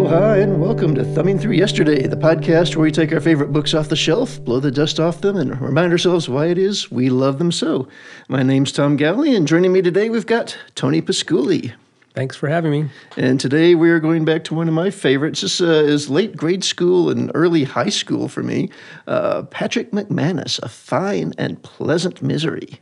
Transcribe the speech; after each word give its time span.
Aloha 0.00 0.32
and 0.32 0.58
welcome 0.58 0.94
to 0.94 1.04
Thumbing 1.04 1.38
Through 1.38 1.52
Yesterday, 1.52 2.06
the 2.06 2.16
podcast 2.16 2.74
where 2.74 2.84
we 2.84 2.90
take 2.90 3.12
our 3.12 3.20
favorite 3.20 3.52
books 3.52 3.74
off 3.74 3.90
the 3.90 3.96
shelf, 3.96 4.42
blow 4.42 4.58
the 4.58 4.70
dust 4.70 4.98
off 4.98 5.20
them, 5.20 5.36
and 5.36 5.60
remind 5.60 5.92
ourselves 5.92 6.26
why 6.26 6.46
it 6.46 6.56
is 6.56 6.90
we 6.90 7.10
love 7.10 7.38
them 7.38 7.52
so. 7.52 7.86
My 8.26 8.42
name's 8.42 8.72
Tom 8.72 8.96
Galley, 8.96 9.36
and 9.36 9.46
joining 9.46 9.74
me 9.74 9.82
today 9.82 10.08
we've 10.08 10.24
got 10.24 10.56
Tony 10.74 11.02
Pasculi. 11.02 11.74
Thanks 12.14 12.34
for 12.34 12.48
having 12.48 12.70
me. 12.72 12.88
And 13.18 13.38
today 13.38 13.74
we 13.74 13.90
are 13.90 14.00
going 14.00 14.24
back 14.24 14.42
to 14.44 14.54
one 14.54 14.68
of 14.68 14.74
my 14.74 14.88
favorites. 14.88 15.42
This 15.42 15.60
uh, 15.60 15.66
is 15.66 16.08
late 16.08 16.34
grade 16.34 16.64
school 16.64 17.10
and 17.10 17.30
early 17.34 17.64
high 17.64 17.90
school 17.90 18.26
for 18.26 18.42
me. 18.42 18.70
Uh, 19.06 19.42
Patrick 19.42 19.90
McManus, 19.90 20.58
A 20.62 20.70
Fine 20.70 21.34
and 21.36 21.62
Pleasant 21.62 22.22
Misery. 22.22 22.80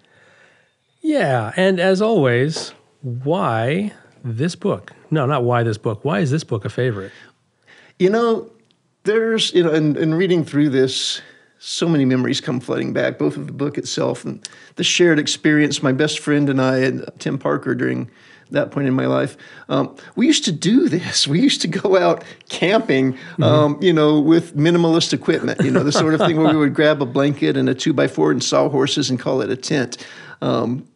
Yeah, 1.00 1.52
and 1.56 1.80
as 1.80 2.00
always, 2.00 2.74
why 3.02 3.92
this 4.36 4.54
book? 4.54 4.92
No, 5.10 5.26
not 5.26 5.44
why 5.44 5.62
this 5.62 5.78
book. 5.78 6.04
Why 6.04 6.20
is 6.20 6.30
this 6.30 6.44
book 6.44 6.64
a 6.64 6.68
favorite? 6.68 7.12
You 7.98 8.10
know, 8.10 8.50
there's, 9.04 9.52
you 9.54 9.62
know, 9.62 9.72
in, 9.72 9.96
in 9.96 10.14
reading 10.14 10.44
through 10.44 10.70
this, 10.70 11.20
so 11.58 11.88
many 11.88 12.04
memories 12.04 12.40
come 12.40 12.60
flooding 12.60 12.92
back, 12.92 13.18
both 13.18 13.36
of 13.36 13.46
the 13.46 13.52
book 13.52 13.78
itself 13.78 14.24
and 14.24 14.46
the 14.76 14.84
shared 14.84 15.18
experience. 15.18 15.82
My 15.82 15.92
best 15.92 16.20
friend 16.20 16.48
and 16.48 16.60
I, 16.60 16.78
and 16.78 17.08
Tim 17.18 17.38
Parker, 17.38 17.74
during 17.74 18.10
that 18.50 18.70
point 18.70 18.88
in 18.88 18.94
my 18.94 19.06
life. 19.06 19.36
Um, 19.68 19.94
we 20.16 20.26
used 20.26 20.44
to 20.44 20.52
do 20.52 20.88
this. 20.88 21.26
We 21.28 21.40
used 21.40 21.60
to 21.62 21.68
go 21.68 21.96
out 21.96 22.24
camping, 22.48 23.12
mm-hmm. 23.14 23.42
um, 23.42 23.78
you 23.82 23.92
know, 23.92 24.20
with 24.20 24.56
minimalist 24.56 25.12
equipment, 25.12 25.60
you 25.62 25.70
know, 25.70 25.84
the 25.84 25.92
sort 25.92 26.14
of 26.14 26.20
thing 26.20 26.36
where 26.36 26.52
we 26.52 26.58
would 26.58 26.74
grab 26.74 27.02
a 27.02 27.06
blanket 27.06 27.56
and 27.56 27.68
a 27.68 27.74
two 27.74 27.92
by 27.92 28.08
four 28.08 28.30
and 28.30 28.42
sawhorses 28.42 29.10
and 29.10 29.18
call 29.18 29.42
it 29.42 29.50
a 29.50 29.56
tent. 29.56 30.06
Um, 30.40 30.88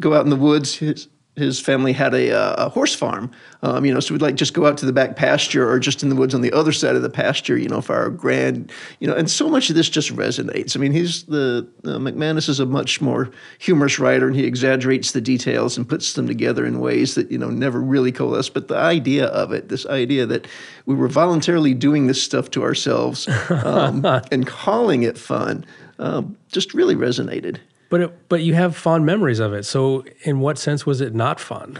go 0.00 0.14
out 0.14 0.24
in 0.24 0.30
the 0.30 0.36
woods, 0.36 0.74
his 0.74 1.08
family 1.36 1.92
had 1.92 2.12
a, 2.12 2.30
uh, 2.30 2.66
a 2.66 2.68
horse 2.68 2.94
farm, 2.94 3.30
um, 3.62 3.86
you 3.86 3.94
know, 3.94 4.00
so 4.00 4.12
we'd 4.12 4.20
like 4.20 4.34
just 4.34 4.52
go 4.52 4.66
out 4.66 4.76
to 4.76 4.84
the 4.84 4.92
back 4.92 5.16
pasture 5.16 5.66
or 5.68 5.78
just 5.78 6.02
in 6.02 6.10
the 6.10 6.14
woods 6.14 6.34
on 6.34 6.42
the 6.42 6.52
other 6.52 6.72
side 6.72 6.94
of 6.94 7.00
the 7.00 7.08
pasture, 7.08 7.56
you 7.56 7.68
know, 7.68 7.80
for 7.80 7.94
our 7.94 8.10
grand, 8.10 8.70
you 9.00 9.08
know, 9.08 9.14
and 9.14 9.30
so 9.30 9.48
much 9.48 9.70
of 9.70 9.76
this 9.76 9.88
just 9.88 10.14
resonates. 10.14 10.76
I 10.76 10.80
mean, 10.80 10.92
he's 10.92 11.22
the 11.24 11.66
uh, 11.84 11.90
McManus 11.98 12.50
is 12.50 12.60
a 12.60 12.66
much 12.66 13.00
more 13.00 13.30
humorous 13.58 13.98
writer, 13.98 14.26
and 14.26 14.36
he 14.36 14.44
exaggerates 14.44 15.12
the 15.12 15.22
details 15.22 15.78
and 15.78 15.88
puts 15.88 16.12
them 16.12 16.26
together 16.26 16.66
in 16.66 16.80
ways 16.80 17.14
that 17.14 17.30
you 17.30 17.38
know 17.38 17.48
never 17.48 17.80
really 17.80 18.12
coalesce. 18.12 18.50
But 18.50 18.68
the 18.68 18.76
idea 18.76 19.26
of 19.26 19.52
it, 19.52 19.70
this 19.70 19.86
idea 19.86 20.26
that 20.26 20.46
we 20.84 20.94
were 20.94 21.08
voluntarily 21.08 21.72
doing 21.72 22.08
this 22.08 22.22
stuff 22.22 22.50
to 22.50 22.62
ourselves 22.62 23.26
um, 23.50 24.04
and 24.30 24.46
calling 24.46 25.02
it 25.02 25.16
fun, 25.16 25.64
um, 25.98 26.36
just 26.50 26.74
really 26.74 26.94
resonated. 26.94 27.58
But 27.92 28.00
it, 28.00 28.28
but 28.30 28.40
you 28.40 28.54
have 28.54 28.74
fond 28.74 29.04
memories 29.04 29.38
of 29.38 29.52
it. 29.52 29.66
So 29.66 30.06
in 30.22 30.40
what 30.40 30.56
sense 30.56 30.86
was 30.86 31.02
it 31.02 31.14
not 31.14 31.38
fun? 31.38 31.78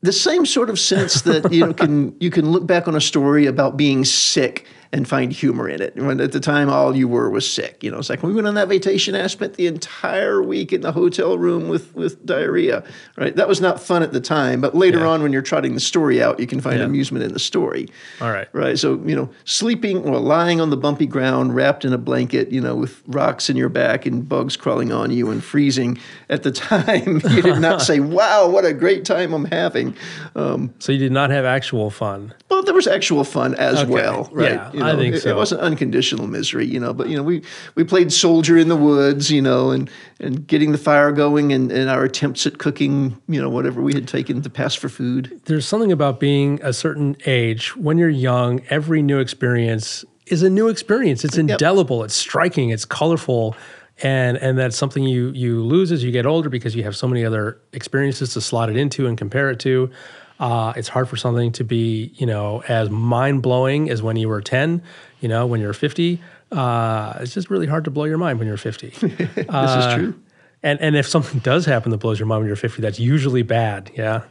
The 0.00 0.14
same 0.14 0.46
sort 0.46 0.70
of 0.70 0.78
sense 0.78 1.20
that 1.22 1.52
you 1.52 1.66
know 1.66 1.74
can 1.74 2.16
you 2.20 2.30
can 2.30 2.50
look 2.50 2.66
back 2.66 2.88
on 2.88 2.96
a 2.96 3.00
story 3.02 3.44
about 3.44 3.76
being 3.76 4.02
sick 4.06 4.66
and 4.92 5.08
find 5.08 5.32
humor 5.32 5.68
in 5.68 5.80
it. 5.80 5.96
When 5.96 6.20
at 6.20 6.32
the 6.32 6.40
time 6.40 6.68
all 6.68 6.96
you 6.96 7.08
were 7.08 7.30
was 7.30 7.50
sick. 7.50 7.82
You 7.82 7.90
know, 7.90 7.98
it's 7.98 8.10
like 8.10 8.22
when 8.22 8.30
we 8.30 8.36
went 8.36 8.48
on 8.48 8.54
that 8.54 8.68
vacation, 8.68 9.14
I 9.14 9.26
spent 9.26 9.54
the 9.54 9.66
entire 9.66 10.42
week 10.42 10.72
in 10.72 10.80
the 10.80 10.92
hotel 10.92 11.38
room 11.38 11.68
with 11.68 11.94
with 11.94 12.24
diarrhea. 12.24 12.84
Right, 13.16 13.34
that 13.36 13.48
was 13.48 13.60
not 13.60 13.80
fun 13.80 14.02
at 14.02 14.12
the 14.12 14.20
time, 14.20 14.60
but 14.60 14.74
later 14.74 15.00
yeah. 15.00 15.08
on, 15.08 15.22
when 15.22 15.32
you're 15.32 15.42
trotting 15.42 15.74
the 15.74 15.80
story 15.80 16.22
out, 16.22 16.40
you 16.40 16.46
can 16.46 16.60
find 16.60 16.78
yeah. 16.78 16.84
amusement 16.84 17.24
in 17.24 17.32
the 17.32 17.38
story. 17.38 17.88
All 18.20 18.30
right, 18.30 18.48
right. 18.52 18.78
So 18.78 19.00
you 19.04 19.16
know, 19.16 19.30
sleeping 19.44 19.98
or 20.04 20.18
lying 20.18 20.60
on 20.60 20.70
the 20.70 20.76
bumpy 20.76 21.06
ground, 21.06 21.54
wrapped 21.54 21.84
in 21.84 21.92
a 21.92 21.98
blanket, 21.98 22.50
you 22.50 22.60
know, 22.60 22.76
with 22.76 23.02
rocks 23.06 23.50
in 23.50 23.56
your 23.56 23.68
back 23.68 24.06
and 24.06 24.28
bugs 24.28 24.56
crawling 24.56 24.92
on 24.92 25.10
you 25.10 25.30
and 25.30 25.42
freezing. 25.42 25.98
At 26.28 26.42
the 26.42 26.52
time, 26.52 27.20
you 27.30 27.42
did 27.42 27.60
not 27.60 27.82
say, 27.82 28.00
"Wow, 28.16 28.48
what 28.48 28.64
a 28.64 28.72
great 28.72 29.04
time 29.04 29.32
I'm 29.32 29.46
having." 29.46 29.96
Um, 30.34 30.74
so 30.78 30.92
you 30.92 30.98
did 30.98 31.12
not 31.12 31.30
have 31.30 31.44
actual 31.44 31.90
fun. 31.90 32.34
Well, 32.48 32.62
there 32.62 32.74
was 32.74 32.86
actual 32.86 33.24
fun 33.24 33.54
as 33.54 33.80
okay. 33.80 33.90
well, 33.90 34.28
right? 34.32 34.52
Yeah, 34.52 34.70
you 34.76 34.82
know, 34.82 34.92
I 34.92 34.96
think 34.96 35.14
it, 35.14 35.22
so. 35.22 35.30
It 35.30 35.36
wasn't 35.36 35.62
unconditional 35.62 36.26
misery, 36.26 36.66
you 36.66 36.78
know, 36.78 36.92
but 36.92 37.08
you 37.08 37.16
know, 37.16 37.22
we 37.22 37.42
we 37.74 37.84
played 37.84 38.12
soldier 38.12 38.56
in 38.56 38.68
the 38.68 38.76
woods, 38.76 39.30
you 39.30 39.40
know, 39.40 39.70
and 39.70 39.90
and 40.20 40.46
getting 40.46 40.72
the 40.72 40.78
fire 40.78 41.12
going, 41.12 41.52
and, 41.52 41.72
and 41.72 41.88
our 41.88 42.04
attempts 42.04 42.46
at 42.46 42.58
cooking, 42.58 43.20
you 43.28 43.40
know, 43.40 43.48
whatever 43.48 43.80
we 43.80 43.94
had 43.94 44.06
taken 44.06 44.42
to 44.42 44.50
pass 44.50 44.74
for 44.74 44.88
food. 44.88 45.40
There's 45.46 45.66
something 45.66 45.92
about 45.92 46.20
being 46.20 46.60
a 46.62 46.72
certain 46.72 47.16
age 47.26 47.74
when 47.76 47.98
you're 47.98 48.08
young. 48.08 48.60
Every 48.70 49.02
new 49.02 49.18
experience 49.18 50.04
is 50.26 50.42
a 50.42 50.50
new 50.50 50.68
experience. 50.68 51.24
It's 51.24 51.38
indelible. 51.38 51.98
Yep. 51.98 52.06
It's 52.06 52.14
striking. 52.14 52.70
It's 52.70 52.84
colorful 52.84 53.56
and 54.02 54.36
and 54.36 54.58
that's 54.58 54.76
something 54.76 55.04
you 55.04 55.30
you 55.30 55.62
lose 55.62 55.90
as 55.90 56.04
you 56.04 56.10
get 56.10 56.26
older 56.26 56.48
because 56.48 56.76
you 56.76 56.82
have 56.82 56.96
so 56.96 57.08
many 57.08 57.24
other 57.24 57.58
experiences 57.72 58.34
to 58.34 58.40
slot 58.40 58.68
it 58.68 58.76
into 58.76 59.06
and 59.06 59.16
compare 59.16 59.50
it 59.50 59.58
to. 59.60 59.90
Uh, 60.38 60.72
it's 60.76 60.88
hard 60.88 61.08
for 61.08 61.16
something 61.16 61.52
to 61.52 61.64
be, 61.64 62.12
you 62.16 62.26
know, 62.26 62.62
as 62.68 62.90
mind 62.90 63.42
blowing 63.42 63.88
as 63.88 64.02
when 64.02 64.16
you 64.16 64.28
were 64.28 64.42
10, 64.42 64.82
you 65.20 65.28
know, 65.28 65.46
when 65.46 65.60
you're 65.60 65.72
50. 65.72 66.20
Uh, 66.52 67.14
it's 67.20 67.32
just 67.34 67.50
really 67.50 67.66
hard 67.66 67.84
to 67.84 67.90
blow 67.90 68.04
your 68.04 68.18
mind 68.18 68.38
when 68.38 68.46
you're 68.46 68.56
50. 68.56 68.88
this 68.90 69.46
uh, 69.48 69.86
is 69.88 69.94
true. 69.94 70.20
And, 70.62 70.80
and 70.80 70.96
if 70.96 71.08
something 71.08 71.40
does 71.40 71.64
happen 71.64 71.90
that 71.90 71.98
blows 71.98 72.18
your 72.18 72.26
mind 72.26 72.40
when 72.40 72.48
you're 72.48 72.56
50, 72.56 72.82
that's 72.82 72.98
usually 72.98 73.42
bad. 73.42 73.90
Yeah. 73.94 74.24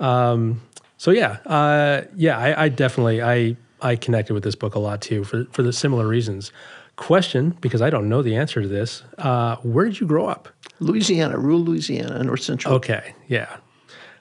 Um, 0.00 0.60
so 0.96 1.10
yeah, 1.10 1.38
uh, 1.46 2.02
yeah, 2.16 2.38
I, 2.38 2.64
I, 2.64 2.68
definitely, 2.68 3.22
I, 3.22 3.56
I 3.80 3.96
connected 3.96 4.34
with 4.34 4.44
this 4.44 4.54
book 4.54 4.74
a 4.74 4.78
lot 4.78 5.00
too 5.02 5.24
for, 5.24 5.44
for 5.50 5.62
the 5.62 5.72
similar 5.72 6.06
reasons. 6.06 6.52
Question, 6.96 7.56
because 7.60 7.82
I 7.82 7.90
don't 7.90 8.08
know 8.08 8.22
the 8.22 8.36
answer 8.36 8.62
to 8.62 8.68
this. 8.68 9.02
Uh, 9.18 9.56
where 9.56 9.84
did 9.84 9.98
you 9.98 10.06
grow 10.06 10.26
up? 10.26 10.48
Louisiana, 10.78 11.38
rural 11.38 11.60
Louisiana, 11.60 12.22
North 12.22 12.42
Central. 12.42 12.74
Okay. 12.74 13.14
Yeah. 13.28 13.56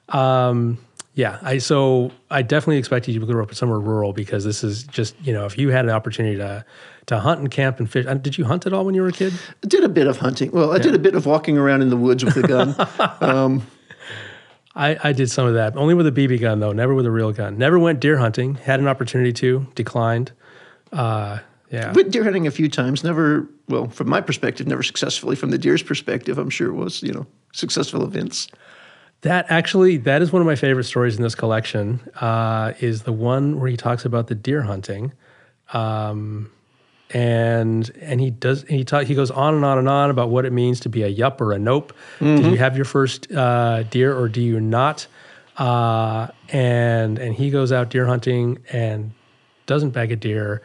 Um, 0.09 0.78
yeah, 1.14 1.40
I 1.42 1.58
so 1.58 2.12
I 2.30 2.42
definitely 2.42 2.78
expected 2.78 3.14
you 3.14 3.20
to 3.20 3.26
grow 3.26 3.44
up 3.44 3.54
somewhere 3.54 3.80
rural 3.80 4.14
because 4.14 4.46
this 4.46 4.64
is 4.64 4.84
just 4.84 5.16
you 5.22 5.34
know 5.34 5.46
if 5.46 5.58
you 5.58 5.70
had 5.70 5.86
an 5.86 5.92
opportunity 5.92 6.38
to 6.38 6.66
to 7.08 7.20
hunt 7.20 7.42
and 7.42 7.52
camp 7.52 7.80
and 7.80 7.92
fish. 7.92 8.06
Uh, 8.06 8.14
did 8.14 8.38
you 8.38 8.46
hunt 8.46 8.66
at 8.66 8.74
all 8.74 8.86
when 8.86 8.96
you 8.96 9.02
were 9.02 9.10
a 9.10 9.14
kid? 9.14 9.34
I 9.64 9.68
did 9.68 9.84
a 9.84 9.90
bit 9.90 10.08
of 10.08 10.18
hunting. 10.18 10.52
Well, 10.52 10.72
I 10.72 10.78
yeah. 10.78 10.84
did 10.84 10.96
a 10.96 11.00
bit 11.00 11.16
of 11.16 11.26
walking 11.26 11.58
around 11.58 11.82
in 11.82 11.90
the 11.90 11.98
woods 11.98 12.24
with 12.24 12.38
a 12.38 12.48
gun. 12.48 12.76
um, 13.22 13.68
I, 14.74 14.98
I 15.04 15.12
did 15.12 15.30
some 15.30 15.48
of 15.48 15.56
that, 15.56 15.76
only 15.76 15.94
with 15.94 16.08
a 16.08 16.12
BB 16.12 16.40
gun 16.40 16.60
though, 16.60 16.72
never 16.72 16.94
with 16.94 17.06
a 17.06 17.12
real 17.12 17.34
gun. 17.34 17.58
Never 17.58 17.78
went 17.78 18.00
deer 18.00 18.18
hunting. 18.18 18.56
Had 18.56 18.80
an 18.80 18.88
opportunity 18.88 19.34
to, 19.34 19.68
declined. 19.76 20.32
Uh, 20.94 21.40
yeah, 21.70 21.92
went 21.94 22.12
deer 22.12 22.24
hunting 22.24 22.48
a 22.48 22.52
few 22.52 22.70
times. 22.70 23.04
Never, 23.04 23.50
well, 23.68 23.88
from 23.88 24.10
my 24.10 24.22
perspective, 24.22 24.68
never 24.68 24.84
successfully. 24.84 25.36
From 25.36 25.52
the 25.52 25.58
deer's 25.58 25.84
perspective, 25.84 26.38
I'm 26.38 26.50
sure 26.50 26.70
it 26.70 26.76
was 26.76 27.04
you 27.04 27.12
know 27.12 27.26
successful 27.52 28.04
events. 28.04 28.48
That 29.22 29.46
actually, 29.50 29.98
that 29.98 30.22
is 30.22 30.32
one 30.32 30.42
of 30.42 30.48
my 30.48 30.56
favorite 30.56 30.86
stories 30.86 31.16
in 31.16 31.22
this 31.22 31.36
collection. 31.36 32.00
Uh, 32.20 32.74
is 32.80 33.04
the 33.04 33.14
one 33.14 33.59
where 33.59 33.70
he 33.70 33.78
talks 33.78 34.04
about 34.04 34.28
the 34.28 34.36
deer 34.36 34.64
hunting, 34.64 35.14
um, 35.74 36.52
and 37.12 37.92
and 38.02 38.20
he 38.20 38.31
does 38.31 38.64
he 38.68 38.84
talk 38.84 39.06
he 39.06 39.14
goes 39.14 39.30
on 39.30 39.54
and 39.54 39.64
on 39.64 39.78
and 39.78 39.88
on 39.88 40.10
about 40.10 40.30
what 40.30 40.46
it 40.46 40.52
means 40.52 40.80
to 40.81 40.90
be 40.90 41.04
a 41.04 41.08
yup 41.08 41.40
or 41.40 41.52
a 41.52 41.60
nope. 41.60 41.94
Mm-hmm. 42.20 42.44
Do 42.44 42.50
you 42.50 42.58
have 42.58 42.76
your 42.76 42.86
first 42.86 43.31
uh, 43.31 43.84
deer 43.84 44.18
or 44.18 44.28
do 44.28 44.42
you 44.42 44.60
not? 44.60 45.06
Uh, 45.58 46.30
and 46.50 47.20
and 47.20 47.36
he 47.36 47.52
goes 47.52 47.72
out 47.72 47.92
deer 47.92 48.08
hunting 48.08 48.58
and 48.72 49.12
doesn't 49.68 49.92
bag 49.92 50.12
a 50.12 50.16
deer, 50.16 50.64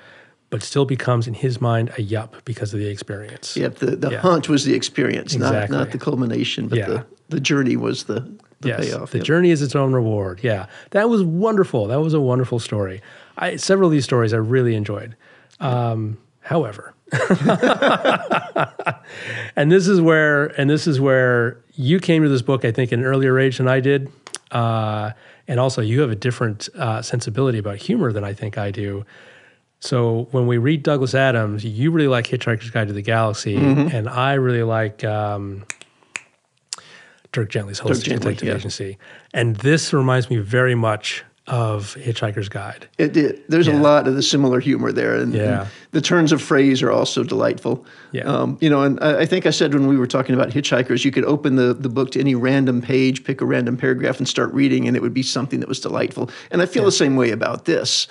but 0.48 0.62
still 0.62 0.86
becomes 0.86 1.28
in 1.28 1.34
his 1.34 1.60
mind 1.60 1.92
a 1.98 2.02
yup 2.02 2.36
because 2.46 2.72
of 2.72 2.80
the 2.80 2.88
experience. 2.88 3.54
Yep, 3.54 3.74
the, 3.76 3.96
the 3.96 4.10
yeah. 4.12 4.20
hunt 4.20 4.48
was 4.48 4.64
the 4.64 4.74
experience, 4.74 5.34
exactly. 5.34 5.76
not 5.76 5.84
not 5.84 5.90
the 5.92 5.98
culmination, 5.98 6.68
but 6.68 6.78
yeah. 6.78 6.86
the, 6.86 7.06
the 7.28 7.40
journey 7.40 7.76
was 7.76 8.04
the 8.04 8.26
the 8.60 8.68
yes, 8.68 8.86
payoff. 8.86 9.10
The 9.10 9.18
yep. 9.18 9.26
journey 9.26 9.50
is 9.50 9.62
its 9.62 9.76
own 9.76 9.92
reward. 9.92 10.40
Yeah, 10.42 10.66
that 10.90 11.08
was 11.08 11.22
wonderful. 11.22 11.86
That 11.86 12.00
was 12.00 12.14
a 12.14 12.20
wonderful 12.20 12.58
story. 12.58 13.02
I, 13.36 13.56
several 13.56 13.88
of 13.88 13.92
these 13.92 14.04
stories 14.04 14.32
I 14.32 14.38
really 14.38 14.74
enjoyed. 14.74 15.16
Um, 15.60 16.18
however, 16.40 16.94
and 19.56 19.70
this 19.70 19.86
is 19.86 20.00
where 20.00 20.46
and 20.60 20.68
this 20.68 20.86
is 20.86 21.00
where 21.00 21.58
you 21.74 22.00
came 22.00 22.22
to 22.22 22.28
this 22.28 22.42
book. 22.42 22.64
I 22.64 22.72
think 22.72 22.92
in 22.92 23.00
an 23.00 23.06
earlier 23.06 23.38
age 23.38 23.58
than 23.58 23.68
I 23.68 23.80
did, 23.80 24.10
uh, 24.50 25.12
and 25.46 25.60
also 25.60 25.82
you 25.82 26.00
have 26.00 26.10
a 26.10 26.16
different 26.16 26.68
uh, 26.76 27.02
sensibility 27.02 27.58
about 27.58 27.76
humor 27.76 28.12
than 28.12 28.24
I 28.24 28.32
think 28.32 28.58
I 28.58 28.70
do. 28.70 29.04
So 29.80 30.26
when 30.30 30.46
we 30.46 30.58
read 30.58 30.82
Douglas 30.82 31.14
Adams, 31.14 31.64
you 31.64 31.90
really 31.90 32.08
like 32.08 32.26
Hitchhiker's 32.26 32.70
Guide 32.70 32.88
to 32.88 32.94
the 32.94 33.02
Galaxy, 33.02 33.56
mm-hmm. 33.56 33.94
and 33.94 34.08
I 34.08 34.34
really 34.34 34.62
like. 34.62 35.04
Um, 35.04 35.64
Dirk 37.36 37.50
Gently's 37.50 37.80
Holistic 37.80 38.04
Gently, 38.04 38.32
Detective 38.32 38.48
yeah. 38.48 38.54
Agency. 38.54 38.98
And 39.34 39.56
this 39.56 39.92
reminds 39.92 40.30
me 40.30 40.38
very 40.38 40.74
much 40.74 41.22
of 41.46 41.94
Hitchhiker's 41.96 42.48
Guide. 42.48 42.88
It 42.96 43.12
did. 43.12 43.42
There's 43.48 43.66
yeah. 43.66 43.78
a 43.78 43.78
lot 43.78 44.08
of 44.08 44.14
the 44.14 44.22
similar 44.22 44.58
humor 44.58 44.90
there, 44.90 45.14
and, 45.16 45.34
yeah. 45.34 45.60
and, 45.60 45.70
the 45.90 46.00
turns 46.00 46.32
of 46.32 46.40
phrase 46.40 46.82
are 46.82 46.90
also 46.90 47.22
delightful. 47.22 47.84
Yeah. 48.12 48.22
Um, 48.22 48.56
you 48.62 48.70
know, 48.70 48.82
and 48.82 48.98
I, 49.02 49.20
I, 49.20 49.26
think 49.26 49.44
I 49.44 49.50
said 49.50 49.74
when 49.74 49.86
we 49.86 49.98
were 49.98 50.06
talking 50.06 50.34
about 50.34 50.48
hitchhikers, 50.48 51.04
you 51.04 51.10
could 51.10 51.26
open 51.26 51.56
the, 51.56 51.74
the 51.74 51.90
book 51.90 52.10
to 52.12 52.20
any 52.20 52.34
random 52.34 52.80
page, 52.80 53.22
pick 53.22 53.42
a 53.42 53.44
random 53.44 53.76
paragraph, 53.76 54.16
and 54.16 54.26
start 54.26 54.50
reading, 54.54 54.88
and 54.88 54.96
it 54.96 55.02
would 55.02 55.14
be 55.14 55.22
something 55.22 55.60
that 55.60 55.68
was 55.68 55.78
delightful. 55.78 56.30
And 56.50 56.62
I 56.62 56.66
feel 56.66 56.84
yeah. 56.84 56.86
the 56.86 56.92
same 56.92 57.16
way 57.16 57.32
about 57.32 57.66
this. 57.66 58.08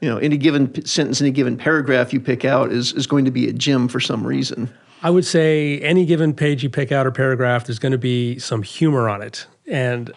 You 0.00 0.10
know, 0.10 0.18
any 0.18 0.36
given 0.36 0.84
sentence, 0.84 1.20
any 1.20 1.30
given 1.30 1.56
paragraph 1.56 2.12
you 2.12 2.20
pick 2.20 2.44
out 2.44 2.70
is 2.70 2.92
is 2.92 3.06
going 3.06 3.24
to 3.24 3.30
be 3.30 3.48
a 3.48 3.52
gem 3.52 3.88
for 3.88 4.00
some 4.00 4.26
reason. 4.26 4.72
I 5.02 5.10
would 5.10 5.24
say 5.24 5.78
any 5.80 6.06
given 6.06 6.34
page 6.34 6.62
you 6.62 6.70
pick 6.70 6.92
out 6.92 7.06
or 7.06 7.10
paragraph, 7.10 7.66
there's 7.66 7.78
going 7.78 7.92
to 7.92 7.98
be 7.98 8.38
some 8.38 8.62
humor 8.62 9.08
on 9.08 9.22
it, 9.22 9.46
and 9.66 10.12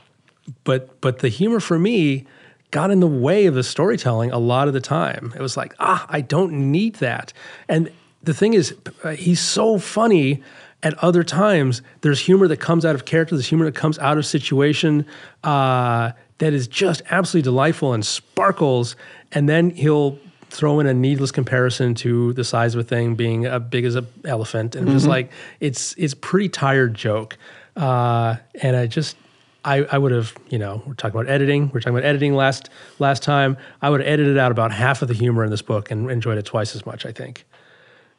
but 0.63 0.99
but 1.01 1.19
the 1.19 1.29
humor 1.29 1.59
for 1.59 1.79
me 1.79 2.25
got 2.71 2.91
in 2.91 2.99
the 2.99 3.07
way 3.07 3.45
of 3.45 3.55
the 3.55 3.63
storytelling 3.63 4.31
a 4.31 4.37
lot 4.37 4.67
of 4.67 4.73
the 4.73 4.81
time. 4.81 5.33
It 5.35 5.41
was 5.41 5.57
like, 5.57 5.73
ah, 5.79 6.05
I 6.09 6.21
don't 6.21 6.71
need 6.71 6.95
that. 6.95 7.33
And 7.67 7.91
the 8.21 8.33
thing 8.33 8.53
is, 8.53 8.75
uh, 9.03 9.11
he's 9.11 9.39
so 9.39 9.79
funny 9.79 10.43
at 10.83 10.97
other 11.03 11.23
times. 11.23 11.81
There's 12.01 12.19
humor 12.19 12.47
that 12.47 12.57
comes 12.57 12.85
out 12.85 12.95
of 12.95 13.05
character, 13.05 13.35
there's 13.35 13.47
humor 13.47 13.65
that 13.65 13.75
comes 13.75 13.99
out 13.99 14.17
of 14.17 14.25
situation 14.25 15.05
uh, 15.43 16.11
that 16.37 16.53
is 16.53 16.67
just 16.67 17.01
absolutely 17.09 17.43
delightful 17.43 17.93
and 17.93 18.05
sparkles. 18.05 18.95
And 19.31 19.47
then 19.47 19.71
he'll 19.71 20.17
throw 20.49 20.79
in 20.79 20.87
a 20.87 20.93
needless 20.93 21.31
comparison 21.31 21.93
to 21.93 22.33
the 22.33 22.43
size 22.43 22.73
of 22.73 22.81
a 22.81 22.83
thing 22.83 23.15
being 23.15 23.45
as 23.45 23.61
big 23.69 23.85
as 23.85 23.95
an 23.95 24.07
elephant. 24.25 24.75
And 24.75 24.87
just 24.87 25.05
like, 25.05 25.31
it's, 25.59 25.93
it's 25.97 26.15
pretty 26.15 26.49
tired 26.49 26.95
joke. 26.95 27.37
Uh, 27.75 28.37
and 28.61 28.75
I 28.75 28.87
just, 28.87 29.15
I, 29.63 29.83
I 29.91 29.97
would 29.97 30.11
have, 30.11 30.33
you 30.49 30.57
know, 30.57 30.81
we're 30.85 30.93
talking 30.93 31.19
about 31.19 31.29
editing. 31.29 31.69
We 31.71 31.77
are 31.77 31.81
talking 31.81 31.97
about 31.97 32.07
editing 32.07 32.33
last 32.33 32.69
last 32.97 33.23
time. 33.23 33.57
I 33.81 33.89
would 33.89 33.99
have 33.99 34.07
edited 34.07 34.37
out 34.37 34.51
about 34.51 34.71
half 34.71 35.01
of 35.01 35.07
the 35.07 35.13
humor 35.13 35.43
in 35.43 35.51
this 35.51 35.61
book 35.61 35.91
and 35.91 36.09
enjoyed 36.09 36.37
it 36.37 36.45
twice 36.45 36.75
as 36.75 36.85
much. 36.85 37.05
I 37.05 37.11
think. 37.11 37.45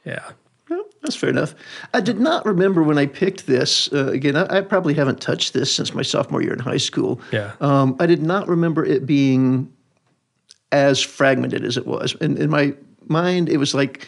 Yeah. 0.05 0.31
That's 1.03 1.17
fair 1.17 1.31
enough. 1.31 1.55
I 1.95 2.01
did 2.01 2.21
not 2.21 2.45
remember 2.45 2.83
when 2.83 2.99
I 2.99 3.07
picked 3.07 3.47
this. 3.47 3.91
Uh, 3.93 4.09
again, 4.09 4.37
I, 4.37 4.59
I, 4.59 4.61
probably 4.61 4.93
haven't 4.93 5.21
touched 5.21 5.55
this 5.55 5.75
since 5.75 5.95
my 5.95 6.03
sophomore 6.03 6.43
year 6.43 6.53
in 6.53 6.59
high 6.59 6.77
school. 6.77 7.21
Yeah. 7.33 7.53
Um, 7.61 7.97
I 7.99 8.07
did 8.07 8.23
not 8.23 8.49
remember 8.49 8.85
it 8.85 9.07
being 9.07 9.73
as 10.73 11.01
fragmented 11.01 11.65
as 11.65 11.77
it 11.79 11.87
was. 11.87 12.15
In, 12.17 12.37
in 12.37 12.51
my 12.51 12.75
mind, 13.09 13.49
it 13.49 13.57
was 13.57 13.75
like 13.75 14.07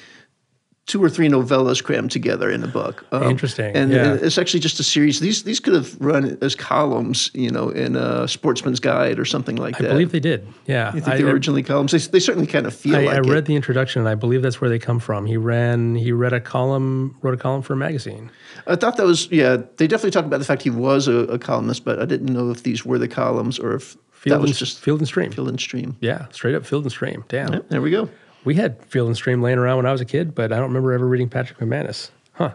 two 0.86 1.02
or 1.02 1.08
three 1.08 1.28
novellas 1.28 1.82
crammed 1.82 2.10
together 2.10 2.50
in 2.50 2.64
a 2.64 2.66
book. 2.66 3.06
Um, 3.12 3.22
Interesting. 3.24 3.74
And, 3.76 3.92
yeah. 3.92 4.14
it's 4.14 4.36
actually 4.36 4.60
just 4.60 4.80
a 4.80 4.82
series. 4.82 5.20
These 5.20 5.44
these 5.44 5.60
could 5.60 5.74
have 5.74 5.98
run 6.00 6.36
as 6.42 6.54
columns, 6.54 7.30
you 7.34 7.50
know, 7.50 7.70
in 7.70 7.94
a 7.96 8.26
Sportsman's 8.26 8.80
Guide 8.80 9.18
or 9.18 9.24
something 9.24 9.56
like 9.56 9.78
that. 9.78 9.86
I 9.86 9.92
believe 9.92 10.12
they 10.12 10.20
did. 10.20 10.46
Yeah. 10.66 10.88
I 10.88 10.92
think 10.92 11.08
I, 11.08 11.16
they 11.16 11.24
were 11.24 11.30
originally 11.30 11.62
columns. 11.62 11.92
They, 11.92 11.98
they 11.98 12.20
certainly 12.20 12.48
kind 12.48 12.66
of 12.66 12.74
feel 12.74 12.96
I, 12.96 13.04
like 13.04 13.16
I 13.16 13.20
read 13.20 13.38
it. 13.38 13.44
the 13.46 13.54
introduction, 13.56 14.00
and 14.00 14.08
I 14.08 14.14
believe 14.14 14.42
that's 14.42 14.60
where 14.60 14.70
they 14.70 14.78
come 14.78 14.98
from. 14.98 15.26
He 15.26 15.36
ran. 15.36 15.94
He 15.94 16.10
read 16.10 16.32
a 16.32 16.40
column, 16.40 17.16
wrote 17.22 17.34
a 17.34 17.38
column 17.38 17.62
for 17.62 17.74
a 17.74 17.76
magazine. 17.76 18.30
I 18.66 18.76
thought 18.76 18.96
that 18.96 19.06
was 19.06 19.30
yeah. 19.30 19.58
They 19.76 19.86
definitely 19.86 20.10
talked 20.10 20.26
about 20.26 20.38
the 20.38 20.46
fact 20.46 20.62
he 20.62 20.70
was 20.70 21.06
a, 21.06 21.18
a 21.28 21.38
columnist, 21.38 21.84
but 21.84 22.00
I 22.00 22.04
didn't 22.04 22.32
know 22.32 22.50
if 22.50 22.64
these 22.64 22.84
were 22.84 22.98
the 22.98 23.08
columns 23.08 23.58
or 23.58 23.74
if 23.74 23.96
Field 24.10 24.36
that 24.36 24.40
was 24.40 24.50
and, 24.50 24.58
just 24.58 24.80
Field 24.80 25.00
and 25.00 25.08
Stream. 25.08 25.30
Field 25.30 25.48
and 25.48 25.60
Stream. 25.60 25.96
Yeah, 26.00 26.26
straight 26.30 26.54
up 26.54 26.66
Field 26.66 26.84
and 26.84 26.92
Stream. 26.92 27.24
Damn. 27.28 27.52
Yeah, 27.52 27.58
there 27.68 27.82
we 27.82 27.90
go. 27.90 28.08
We 28.44 28.54
had 28.54 28.82
Field 28.86 29.08
and 29.08 29.16
Stream 29.16 29.42
laying 29.42 29.58
around 29.58 29.76
when 29.78 29.86
I 29.86 29.92
was 29.92 30.00
a 30.00 30.06
kid, 30.06 30.34
but 30.34 30.52
I 30.52 30.56
don't 30.56 30.68
remember 30.68 30.92
ever 30.92 31.06
reading 31.06 31.28
Patrick 31.28 31.58
McManus. 31.58 32.10
Huh. 32.32 32.52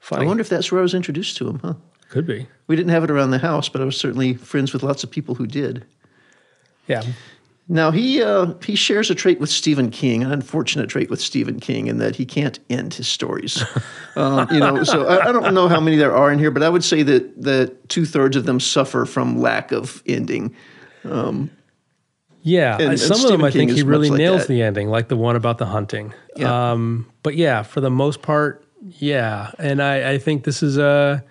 Funny. 0.00 0.24
I 0.24 0.26
wonder 0.26 0.40
if 0.40 0.48
that's 0.48 0.72
where 0.72 0.80
I 0.80 0.82
was 0.82 0.94
introduced 0.94 1.36
to 1.38 1.48
him, 1.48 1.60
huh? 1.60 1.74
Could 2.08 2.26
be. 2.26 2.46
We 2.66 2.74
didn't 2.74 2.90
have 2.90 3.04
it 3.04 3.10
around 3.10 3.30
the 3.30 3.38
house, 3.38 3.68
but 3.68 3.80
I 3.80 3.84
was 3.84 3.96
certainly 3.96 4.34
friends 4.34 4.72
with 4.72 4.82
lots 4.82 5.04
of 5.04 5.10
people 5.10 5.36
who 5.36 5.46
did. 5.46 5.84
Yeah. 6.88 7.02
Now 7.68 7.92
he 7.92 8.20
uh, 8.20 8.54
he 8.64 8.74
shares 8.74 9.10
a 9.10 9.14
trait 9.14 9.38
with 9.38 9.48
Stephen 9.48 9.90
King, 9.90 10.24
an 10.24 10.32
unfortunate 10.32 10.88
trait 10.88 11.08
with 11.08 11.20
Stephen 11.20 11.60
King, 11.60 11.86
in 11.86 11.98
that 11.98 12.16
he 12.16 12.26
can't 12.26 12.58
end 12.68 12.94
his 12.94 13.06
stories. 13.06 13.62
um, 14.16 14.48
you 14.50 14.58
know, 14.58 14.82
so 14.82 15.06
I, 15.06 15.28
I, 15.28 15.32
don't 15.32 15.54
know 15.54 15.68
how 15.68 15.78
many 15.78 15.96
there 15.96 16.12
are 16.12 16.32
in 16.32 16.40
here, 16.40 16.50
but 16.50 16.64
I 16.64 16.68
would 16.68 16.82
say 16.82 17.04
that 17.04 17.42
that 17.42 17.88
two 17.88 18.04
thirds 18.04 18.34
of 18.34 18.44
them 18.44 18.58
suffer 18.58 19.06
from 19.06 19.40
lack 19.40 19.70
of 19.70 20.02
ending. 20.04 20.52
Um, 21.04 21.48
yeah, 22.42 22.74
And- 22.78 22.90
and 22.90 23.00
some 23.00 23.20
of 23.24 23.30
them 23.30 23.44
I 23.44 23.50
think 23.50 23.70
he 23.72 23.82
really 23.82 24.10
like 24.10 24.18
nails 24.18 24.42
that. 24.42 24.48
the 24.48 24.62
ending, 24.62 24.88
like 24.88 25.08
the 25.08 25.16
one 25.16 25.36
about 25.36 25.58
the 25.58 25.66
hunting. 25.66 26.14
Yeah. 26.36 26.72
Um, 26.72 27.06
but 27.22 27.34
yeah, 27.36 27.62
for 27.62 27.80
the 27.80 27.90
most 27.90 28.22
part, 28.22 28.64
yeah. 28.98 29.50
And 29.58 29.82
I, 29.82 30.12
I 30.12 30.18
think 30.18 30.44
this 30.44 30.62
is 30.62 30.78
a, 30.78 31.22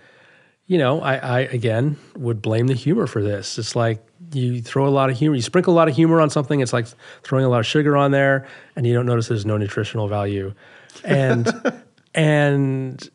you 0.67 0.77
know, 0.77 1.01
I, 1.01 1.15
I 1.15 1.39
again 1.41 1.97
would 2.15 2.41
blame 2.41 2.67
the 2.67 2.75
humor 2.75 3.07
for 3.07 3.23
this. 3.23 3.57
It's 3.57 3.75
like 3.75 4.05
you 4.33 4.61
throw 4.61 4.85
a 4.87 4.89
lot 4.89 5.09
of 5.09 5.17
humor, 5.17 5.35
you 5.35 5.41
sprinkle 5.41 5.73
a 5.73 5.77
lot 5.77 5.87
of 5.89 5.95
humor 5.95 6.21
on 6.21 6.29
something. 6.29 6.59
It's 6.59 6.73
like 6.73 6.85
throwing 7.23 7.43
a 7.45 7.49
lot 7.49 7.59
of 7.59 7.65
sugar 7.65 7.97
on 7.97 8.11
there, 8.11 8.47
and 8.75 8.85
you 8.85 8.93
don't 8.93 9.07
notice 9.07 9.27
there's 9.29 9.45
no 9.47 9.57
nutritional 9.57 10.07
value. 10.07 10.53
And 11.03 11.51
and 12.13 13.09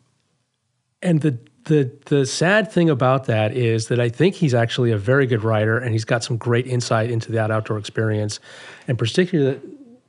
and 1.01 1.21
the 1.21 1.39
the 1.65 1.91
the 2.07 2.27
sad 2.27 2.71
thing 2.71 2.91
about 2.91 3.25
that 3.27 3.57
is 3.57 3.89
that 3.89 4.01
I 4.01 4.09
think 4.09 4.35
he's 4.35 4.55
actually 4.55 4.91
a 4.93 4.99
very 4.99 5.27
good 5.27 5.43
writer, 5.43 5.79
and 5.79 5.93
he's 5.93 6.05
got 6.05 6.23
some 6.23 6.37
great 6.37 6.67
insight 6.67 7.11
into 7.11 7.33
that 7.33 7.51
outdoor 7.51 7.79
experience, 7.79 8.41
and 8.87 8.99
particularly 8.99 9.61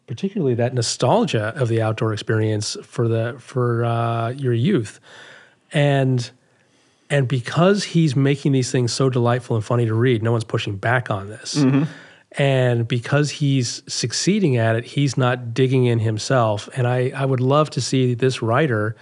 particularly 0.08 0.54
that 0.56 0.74
nostalgia 0.74 1.54
of 1.56 1.68
the 1.68 1.82
outdoor 1.82 2.14
experience 2.14 2.78
for 2.84 3.08
the 3.08 3.36
for 3.40 3.86
uh, 3.86 4.30
your 4.30 4.54
youth, 4.54 5.00
and 5.72 6.32
and 7.10 7.28
because 7.28 7.84
he's 7.84 8.16
making 8.16 8.52
these 8.52 8.72
things 8.72 8.92
so 8.92 9.10
delightful 9.10 9.56
and 9.56 9.64
funny 9.64 9.86
to 9.86 9.94
read, 9.94 10.24
no 10.24 10.32
one's 10.32 10.44
pushing 10.44 10.76
back 10.76 11.10
on 11.12 11.30
this. 11.30 11.56
And 12.38 12.86
because 12.86 13.30
he's 13.30 13.82
succeeding 13.88 14.58
at 14.58 14.76
it, 14.76 14.84
he's 14.84 15.16
not 15.16 15.54
digging 15.54 15.86
in 15.86 16.00
himself. 16.00 16.68
And 16.76 16.86
I, 16.86 17.12
I 17.16 17.24
would 17.24 17.40
love 17.40 17.70
to 17.72 17.82
see 17.82 18.14
this 18.14 18.42
writer 18.42 18.96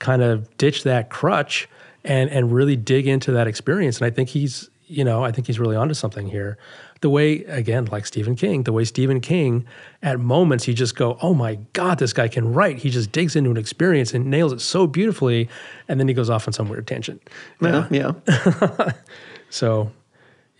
kind 0.00 0.22
of 0.22 0.56
ditch 0.56 0.82
that 0.82 1.08
crutch 1.08 1.68
and 2.04 2.30
and 2.30 2.52
really 2.52 2.76
dig 2.76 3.06
into 3.06 3.32
that 3.32 3.46
experience. 3.46 3.98
And 3.98 4.06
I 4.06 4.10
think 4.10 4.30
he's, 4.30 4.70
you 4.86 5.04
know, 5.04 5.24
I 5.24 5.32
think 5.32 5.46
he's 5.46 5.58
really 5.58 5.76
onto 5.76 5.94
something 5.94 6.28
here. 6.28 6.58
The 7.00 7.08
way, 7.08 7.44
again, 7.44 7.86
like 7.86 8.04
Stephen 8.04 8.36
King, 8.36 8.64
the 8.64 8.72
way 8.72 8.84
Stephen 8.84 9.20
King, 9.20 9.64
at 10.02 10.20
moments, 10.20 10.68
you 10.68 10.74
just 10.74 10.96
go, 10.96 11.16
oh 11.22 11.32
my 11.32 11.54
God, 11.72 11.98
this 11.98 12.12
guy 12.12 12.28
can 12.28 12.52
write. 12.52 12.78
He 12.78 12.90
just 12.90 13.10
digs 13.10 13.34
into 13.36 13.50
an 13.50 13.56
experience 13.56 14.12
and 14.12 14.26
nails 14.26 14.52
it 14.52 14.60
so 14.60 14.86
beautifully. 14.86 15.48
And 15.88 15.98
then 15.98 16.08
he 16.08 16.14
goes 16.14 16.28
off 16.28 16.46
on 16.46 16.52
some 16.52 16.68
weird 16.68 16.86
tangent. 16.86 17.22
yeah, 17.62 17.88
yeah. 17.90 18.92
So, 19.50 19.90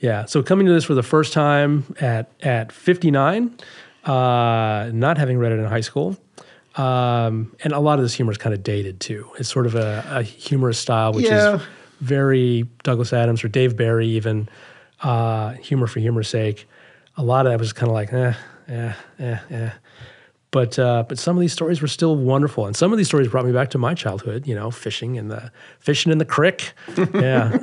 yeah. 0.00 0.24
So 0.24 0.42
coming 0.42 0.66
to 0.66 0.72
this 0.72 0.84
for 0.84 0.94
the 0.94 1.02
first 1.02 1.32
time 1.32 1.94
at 2.00 2.30
at 2.42 2.72
59, 2.72 3.56
uh, 4.04 4.90
not 4.92 5.18
having 5.18 5.38
read 5.38 5.52
it 5.52 5.58
in 5.58 5.64
high 5.66 5.80
school, 5.80 6.16
um, 6.80 7.54
and 7.62 7.72
a 7.72 7.78
lot 7.80 7.98
of 7.98 8.04
this 8.04 8.14
humor 8.14 8.32
is 8.32 8.38
kind 8.38 8.54
of 8.54 8.62
dated 8.62 9.00
too. 9.00 9.28
It's 9.38 9.48
sort 9.48 9.66
of 9.66 9.74
a, 9.74 10.04
a 10.08 10.22
humorous 10.22 10.78
style, 10.78 11.12
which 11.12 11.26
Yeah. 11.26 11.56
is 11.56 11.62
very 12.00 12.64
Douglas 12.82 13.12
Adams 13.12 13.44
or 13.44 13.48
Dave 13.48 13.76
Barry, 13.76 14.06
even 14.08 14.48
uh, 15.02 15.50
humor 15.54 15.86
for 15.86 16.00
humor's 16.00 16.28
sake. 16.28 16.66
A 17.16 17.22
lot 17.22 17.46
of 17.46 17.52
that 17.52 17.58
was 17.58 17.72
kind 17.72 17.88
of 17.88 17.94
like, 17.94 18.12
eh, 18.12 18.32
eh, 18.68 18.92
eh, 19.18 19.38
eh. 19.50 19.70
But 20.52 20.78
uh, 20.80 21.04
but 21.08 21.16
some 21.18 21.36
of 21.36 21.40
these 21.40 21.52
stories 21.52 21.80
were 21.80 21.86
still 21.86 22.16
wonderful, 22.16 22.66
and 22.66 22.74
some 22.74 22.90
of 22.90 22.98
these 22.98 23.06
stories 23.06 23.28
brought 23.28 23.44
me 23.46 23.52
back 23.52 23.70
to 23.70 23.78
my 23.78 23.94
childhood. 23.94 24.48
You 24.48 24.56
know, 24.56 24.72
fishing 24.72 25.14
in 25.14 25.28
the 25.28 25.52
fishing 25.78 26.10
in 26.10 26.18
the 26.18 26.24
creek. 26.24 26.72
Yeah. 27.14 27.56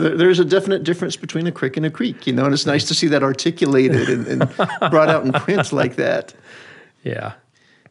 There- 0.00 0.16
There's 0.16 0.40
a 0.40 0.44
definite 0.44 0.82
difference 0.82 1.14
between 1.16 1.46
a 1.46 1.52
crick 1.52 1.76
and 1.76 1.86
a 1.86 1.90
creek, 1.90 2.26
you 2.26 2.32
know, 2.32 2.44
and 2.44 2.52
it's 2.52 2.66
nice 2.66 2.84
to 2.88 2.94
see 2.94 3.06
that 3.08 3.22
articulated 3.22 4.08
and, 4.08 4.26
and 4.26 4.40
brought 4.90 5.10
out 5.10 5.24
in 5.24 5.32
print 5.32 5.72
like 5.72 5.94
that. 5.96 6.34
Yeah. 7.04 7.34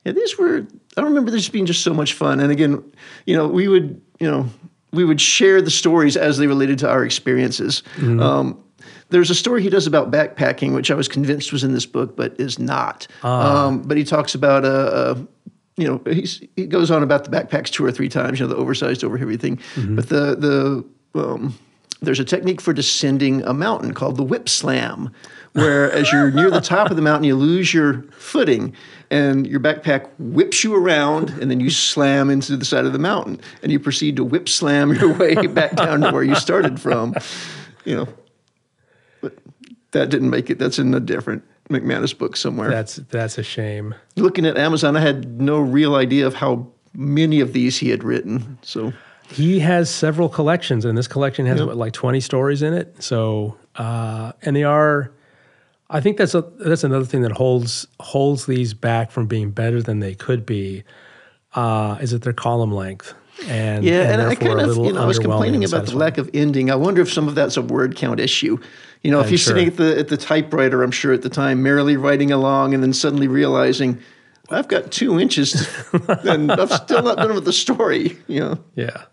Yeah, 0.05 0.13
these 0.13 0.37
were. 0.37 0.65
I 0.97 1.01
remember 1.01 1.31
this 1.31 1.47
being 1.49 1.65
just 1.65 1.83
so 1.83 1.93
much 1.93 2.13
fun. 2.13 2.39
And 2.39 2.51
again, 2.51 2.83
you 3.25 3.35
know, 3.35 3.47
we 3.47 3.67
would, 3.67 4.01
you 4.19 4.29
know, 4.29 4.47
we 4.91 5.05
would 5.05 5.21
share 5.21 5.61
the 5.61 5.71
stories 5.71 6.17
as 6.17 6.37
they 6.37 6.47
related 6.47 6.79
to 6.79 6.89
our 6.89 7.05
experiences. 7.05 7.83
Um, 8.19 8.63
there's 9.09 9.29
a 9.29 9.35
story 9.35 9.61
he 9.61 9.69
does 9.69 9.87
about 9.87 10.09
backpacking, 10.11 10.73
which 10.73 10.89
I 10.89 10.95
was 10.95 11.07
convinced 11.07 11.51
was 11.53 11.63
in 11.63 11.73
this 11.73 11.85
book, 11.85 12.15
but 12.15 12.39
is 12.39 12.57
not. 12.59 13.07
Um, 13.67 13.81
but 13.83 13.97
he 13.97 14.03
talks 14.03 14.35
about 14.35 14.65
a. 14.65 15.11
a 15.11 15.27
you 15.77 15.87
know, 15.87 16.01
he's, 16.11 16.43
he 16.57 16.65
goes 16.67 16.91
on 16.91 17.01
about 17.01 17.23
the 17.23 17.29
backpacks 17.31 17.69
two 17.69 17.83
or 17.85 17.91
three 17.91 18.09
times. 18.09 18.39
You 18.39 18.45
know, 18.45 18.53
the 18.53 18.59
oversized 18.59 19.03
over 19.03 19.17
everything. 19.17 19.59
But 19.95 20.09
the 20.09 20.35
the 20.35 21.19
um, 21.19 21.57
there's 22.01 22.19
a 22.19 22.25
technique 22.25 22.59
for 22.59 22.73
descending 22.73 23.43
a 23.43 23.53
mountain 23.53 23.93
called 23.93 24.17
the 24.17 24.23
whip 24.23 24.49
slam, 24.49 25.11
where 25.53 25.91
as 25.91 26.11
you're 26.11 26.31
near 26.31 26.49
the 26.49 26.59
top 26.61 26.89
of 26.89 26.95
the 26.95 27.01
mountain, 27.01 27.25
you 27.25 27.35
lose 27.35 27.73
your 27.73 28.03
footing 28.11 28.73
and 29.11 29.45
your 29.45 29.59
backpack 29.59 30.09
whips 30.17 30.63
you 30.63 30.73
around 30.75 31.29
and 31.29 31.51
then 31.51 31.59
you 31.59 31.69
slam 31.69 32.29
into 32.29 32.57
the 32.57 32.65
side 32.65 32.85
of 32.85 32.93
the 32.93 32.99
mountain 32.99 33.39
and 33.61 33.71
you 33.71 33.79
proceed 33.79 34.15
to 34.15 34.23
whip 34.23 34.49
slam 34.49 34.93
your 34.93 35.13
way 35.17 35.35
back 35.47 35.75
down 35.75 36.01
to 36.01 36.11
where 36.11 36.23
you 36.23 36.35
started 36.35 36.79
from. 36.79 37.13
You 37.85 37.97
know, 37.97 38.07
but 39.21 39.37
that 39.91 40.09
didn't 40.09 40.29
make 40.31 40.49
it. 40.49 40.57
That's 40.57 40.79
in 40.79 40.93
a 40.95 40.99
different 40.99 41.43
McManus 41.69 42.17
book 42.17 42.35
somewhere. 42.35 42.69
That's 42.69 42.95
that's 42.95 43.37
a 43.37 43.43
shame. 43.43 43.93
Looking 44.15 44.45
at 44.45 44.57
Amazon, 44.57 44.95
I 44.95 45.01
had 45.01 45.39
no 45.39 45.59
real 45.59 45.95
idea 45.95 46.25
of 46.25 46.33
how 46.33 46.67
many 46.93 47.41
of 47.41 47.53
these 47.53 47.77
he 47.77 47.89
had 47.89 48.03
written. 48.03 48.57
So 48.63 48.93
He 49.31 49.59
has 49.59 49.89
several 49.89 50.29
collections, 50.29 50.85
and 50.85 50.97
this 50.97 51.07
collection 51.07 51.45
has 51.45 51.63
what, 51.63 51.77
like 51.77 51.93
twenty 51.93 52.19
stories 52.19 52.61
in 52.61 52.73
it. 52.73 53.01
So, 53.01 53.57
uh, 53.75 54.33
and 54.41 54.55
they 54.55 54.63
are. 54.63 55.11
I 55.89 56.01
think 56.01 56.17
that's 56.17 56.35
a 56.35 56.41
that's 56.41 56.83
another 56.83 57.05
thing 57.05 57.21
that 57.21 57.31
holds 57.31 57.87
holds 57.99 58.45
these 58.45 58.73
back 58.73 59.11
from 59.11 59.27
being 59.27 59.51
better 59.51 59.81
than 59.81 59.99
they 59.99 60.15
could 60.15 60.45
be. 60.45 60.83
Uh, 61.53 61.97
is 62.01 62.11
that 62.11 62.21
their 62.23 62.33
column 62.33 62.71
length? 62.71 63.13
And 63.47 63.83
Yeah, 63.83 64.11
and, 64.11 64.21
I 64.21 64.35
kind 64.35 64.59
of, 64.59 64.77
you 64.77 64.93
know, 64.93 65.01
I 65.01 65.05
was 65.05 65.17
complaining 65.17 65.63
about 65.63 65.85
the 65.87 65.97
lack 65.97 66.17
of 66.17 66.29
ending. 66.33 66.69
I 66.69 66.75
wonder 66.75 67.01
if 67.01 67.11
some 67.11 67.27
of 67.27 67.35
that's 67.35 67.57
a 67.57 67.61
word 67.61 67.95
count 67.95 68.19
issue. 68.19 68.57
You 69.01 69.11
know, 69.11 69.19
if 69.19 69.31
you're 69.31 69.37
sure. 69.37 69.55
sitting 69.55 69.67
at 69.67 69.77
the 69.77 69.97
at 69.97 70.07
the 70.09 70.17
typewriter, 70.17 70.83
I'm 70.83 70.91
sure 70.91 71.11
at 71.13 71.23
the 71.23 71.29
time, 71.29 71.63
merrily 71.63 71.97
writing 71.97 72.31
along, 72.31 72.73
and 72.73 72.83
then 72.83 72.93
suddenly 72.93 73.27
realizing, 73.27 73.99
I've 74.49 74.67
got 74.67 74.91
two 74.91 75.19
inches, 75.19 75.67
and 76.07 76.51
I've 76.51 76.71
still 76.71 77.01
not 77.01 77.17
done 77.17 77.33
with 77.33 77.45
the 77.45 77.53
story. 77.53 78.17
You 78.27 78.39
know, 78.41 78.63
Yeah. 78.75 79.05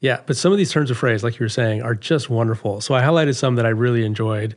Yeah, 0.00 0.20
but 0.26 0.36
some 0.36 0.52
of 0.52 0.58
these 0.58 0.70
turns 0.70 0.90
of 0.90 0.96
phrase, 0.96 1.24
like 1.24 1.38
you 1.38 1.44
were 1.44 1.48
saying, 1.48 1.82
are 1.82 1.94
just 1.94 2.30
wonderful. 2.30 2.80
So 2.80 2.94
I 2.94 3.02
highlighted 3.02 3.34
some 3.36 3.56
that 3.56 3.66
I 3.66 3.70
really 3.70 4.04
enjoyed. 4.04 4.54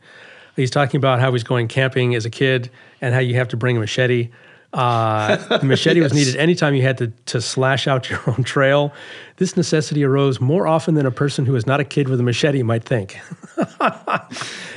He's 0.56 0.70
talking 0.70 0.98
about 1.00 1.20
how 1.20 1.32
he's 1.34 1.44
going 1.44 1.68
camping 1.68 2.14
as 2.14 2.26
a 2.26 2.30
kid 2.30 2.70
and 3.02 3.14
how 3.14 3.20
you 3.22 3.36
have 3.36 3.48
to 3.50 3.58
bring 3.58 3.76
a 3.78 3.80
machete. 3.80 4.30
Uh, 4.74 5.36
the 5.58 5.66
machete 5.66 6.00
was 6.00 6.14
Yes. 6.16 6.26
needed 6.28 6.40
anytime 6.40 6.76
you 6.76 6.82
had 6.84 6.98
to, 7.00 7.08
to 7.26 7.42
slash 7.42 7.88
out 7.88 8.10
your 8.12 8.20
own 8.28 8.44
trail. 8.44 8.94
This 9.38 9.58
necessity 9.58 10.04
arose 10.04 10.40
more 10.40 10.68
often 10.68 10.94
than 10.94 11.06
a 11.06 11.12
person 11.12 11.46
who 11.46 11.56
is 11.56 11.66
not 11.66 11.80
a 11.80 11.84
kid 11.84 12.08
with 12.08 12.20
a 12.20 12.24
machete 12.24 12.62
might 12.64 12.84
think. 12.84 13.18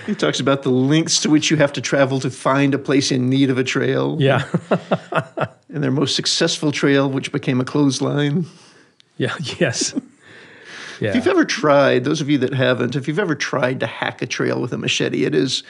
He 0.07 0.15
talks 0.15 0.39
about 0.39 0.65
the 0.65 0.71
lengths 0.71 1.21
to 1.21 1.31
which 1.31 1.51
you 1.51 1.57
have 1.57 1.73
to 1.73 1.81
travel 1.81 2.21
to 2.21 2.31
find 2.31 2.75
a 2.75 2.79
place 2.79 3.11
in 3.11 3.31
need 3.31 3.49
of 3.49 3.57
a 3.57 3.65
trail. 3.65 4.19
Yeah. 4.21 4.45
And 5.71 5.83
their 5.83 5.91
most 5.91 6.15
successful 6.15 6.73
trail, 6.73 7.09
which 7.09 7.33
became 7.33 7.59
a 7.59 7.65
clothesline. 7.65 8.45
yeah. 9.17 9.35
Yes. 9.59 9.95
Yeah. 11.05 11.11
If 11.11 11.15
you've 11.17 11.27
ever 11.29 11.45
tried, 11.45 12.05
those 12.05 12.21
of 12.21 12.29
you 12.31 12.39
that 12.39 12.53
haven't, 12.55 12.97
if 12.97 13.07
you've 13.07 13.19
ever 13.19 13.35
tried 13.35 13.81
to 13.81 13.87
hack 13.87 14.23
a 14.23 14.27
trail 14.27 14.61
with 14.61 14.73
a 14.73 14.79
machete, 14.79 15.25
it 15.25 15.35
is 15.35 15.63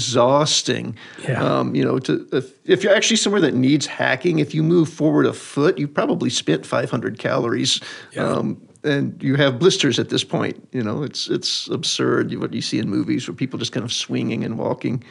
exhausting. 0.00 0.96
Yeah. 1.26 1.42
Um, 1.42 1.74
you 1.74 1.84
know, 1.84 1.98
to 2.00 2.26
if, 2.32 2.52
if 2.64 2.82
you're 2.84 2.94
actually 2.94 3.16
somewhere 3.16 3.40
that 3.40 3.54
needs 3.54 3.86
hacking, 3.86 4.38
if 4.38 4.54
you 4.54 4.62
move 4.62 4.88
forward 4.88 5.26
a 5.26 5.32
foot, 5.32 5.78
you 5.78 5.88
probably 5.88 6.30
spent 6.30 6.64
500 6.66 7.18
calories. 7.18 7.80
Yeah. 8.12 8.24
Um, 8.28 8.60
and 8.84 9.20
you 9.22 9.34
have 9.34 9.58
blisters 9.58 9.98
at 9.98 10.10
this 10.10 10.22
point. 10.22 10.68
You 10.72 10.82
know, 10.82 11.02
it's 11.02 11.28
it's 11.28 11.68
absurd 11.68 12.32
what 12.36 12.52
you 12.54 12.62
see 12.62 12.78
in 12.78 12.88
movies 12.88 13.26
where 13.26 13.34
people 13.34 13.58
just 13.58 13.72
kind 13.72 13.82
of 13.84 13.92
swinging 13.92 14.44
and 14.44 14.58
walking. 14.58 15.02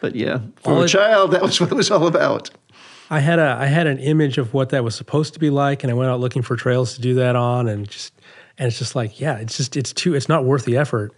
But 0.00 0.14
yeah, 0.14 0.40
for 0.62 0.72
All 0.74 0.80
a 0.82 0.84
it- 0.84 0.88
child, 0.88 1.30
that 1.30 1.40
was 1.40 1.58
what 1.60 1.70
it 1.72 1.74
was 1.74 1.90
all 1.90 2.06
about. 2.06 2.50
I 3.10 3.20
had 3.20 3.38
a 3.38 3.56
I 3.58 3.66
had 3.66 3.86
an 3.86 3.98
image 3.98 4.36
of 4.38 4.52
what 4.52 4.70
that 4.70 4.82
was 4.84 4.94
supposed 4.94 5.32
to 5.34 5.40
be 5.40 5.48
like, 5.50 5.84
and 5.84 5.90
I 5.90 5.94
went 5.94 6.10
out 6.10 6.20
looking 6.20 6.42
for 6.42 6.56
trails 6.56 6.94
to 6.94 7.00
do 7.00 7.14
that 7.14 7.36
on, 7.36 7.68
and 7.68 7.88
just 7.88 8.12
and 8.58 8.68
it's 8.68 8.78
just 8.78 8.94
like, 8.94 9.20
yeah, 9.20 9.36
it's 9.38 9.56
just 9.56 9.76
it's 9.76 9.92
too 9.92 10.14
it's 10.14 10.28
not 10.28 10.44
worth 10.44 10.64
the 10.64 10.76
effort. 10.76 11.12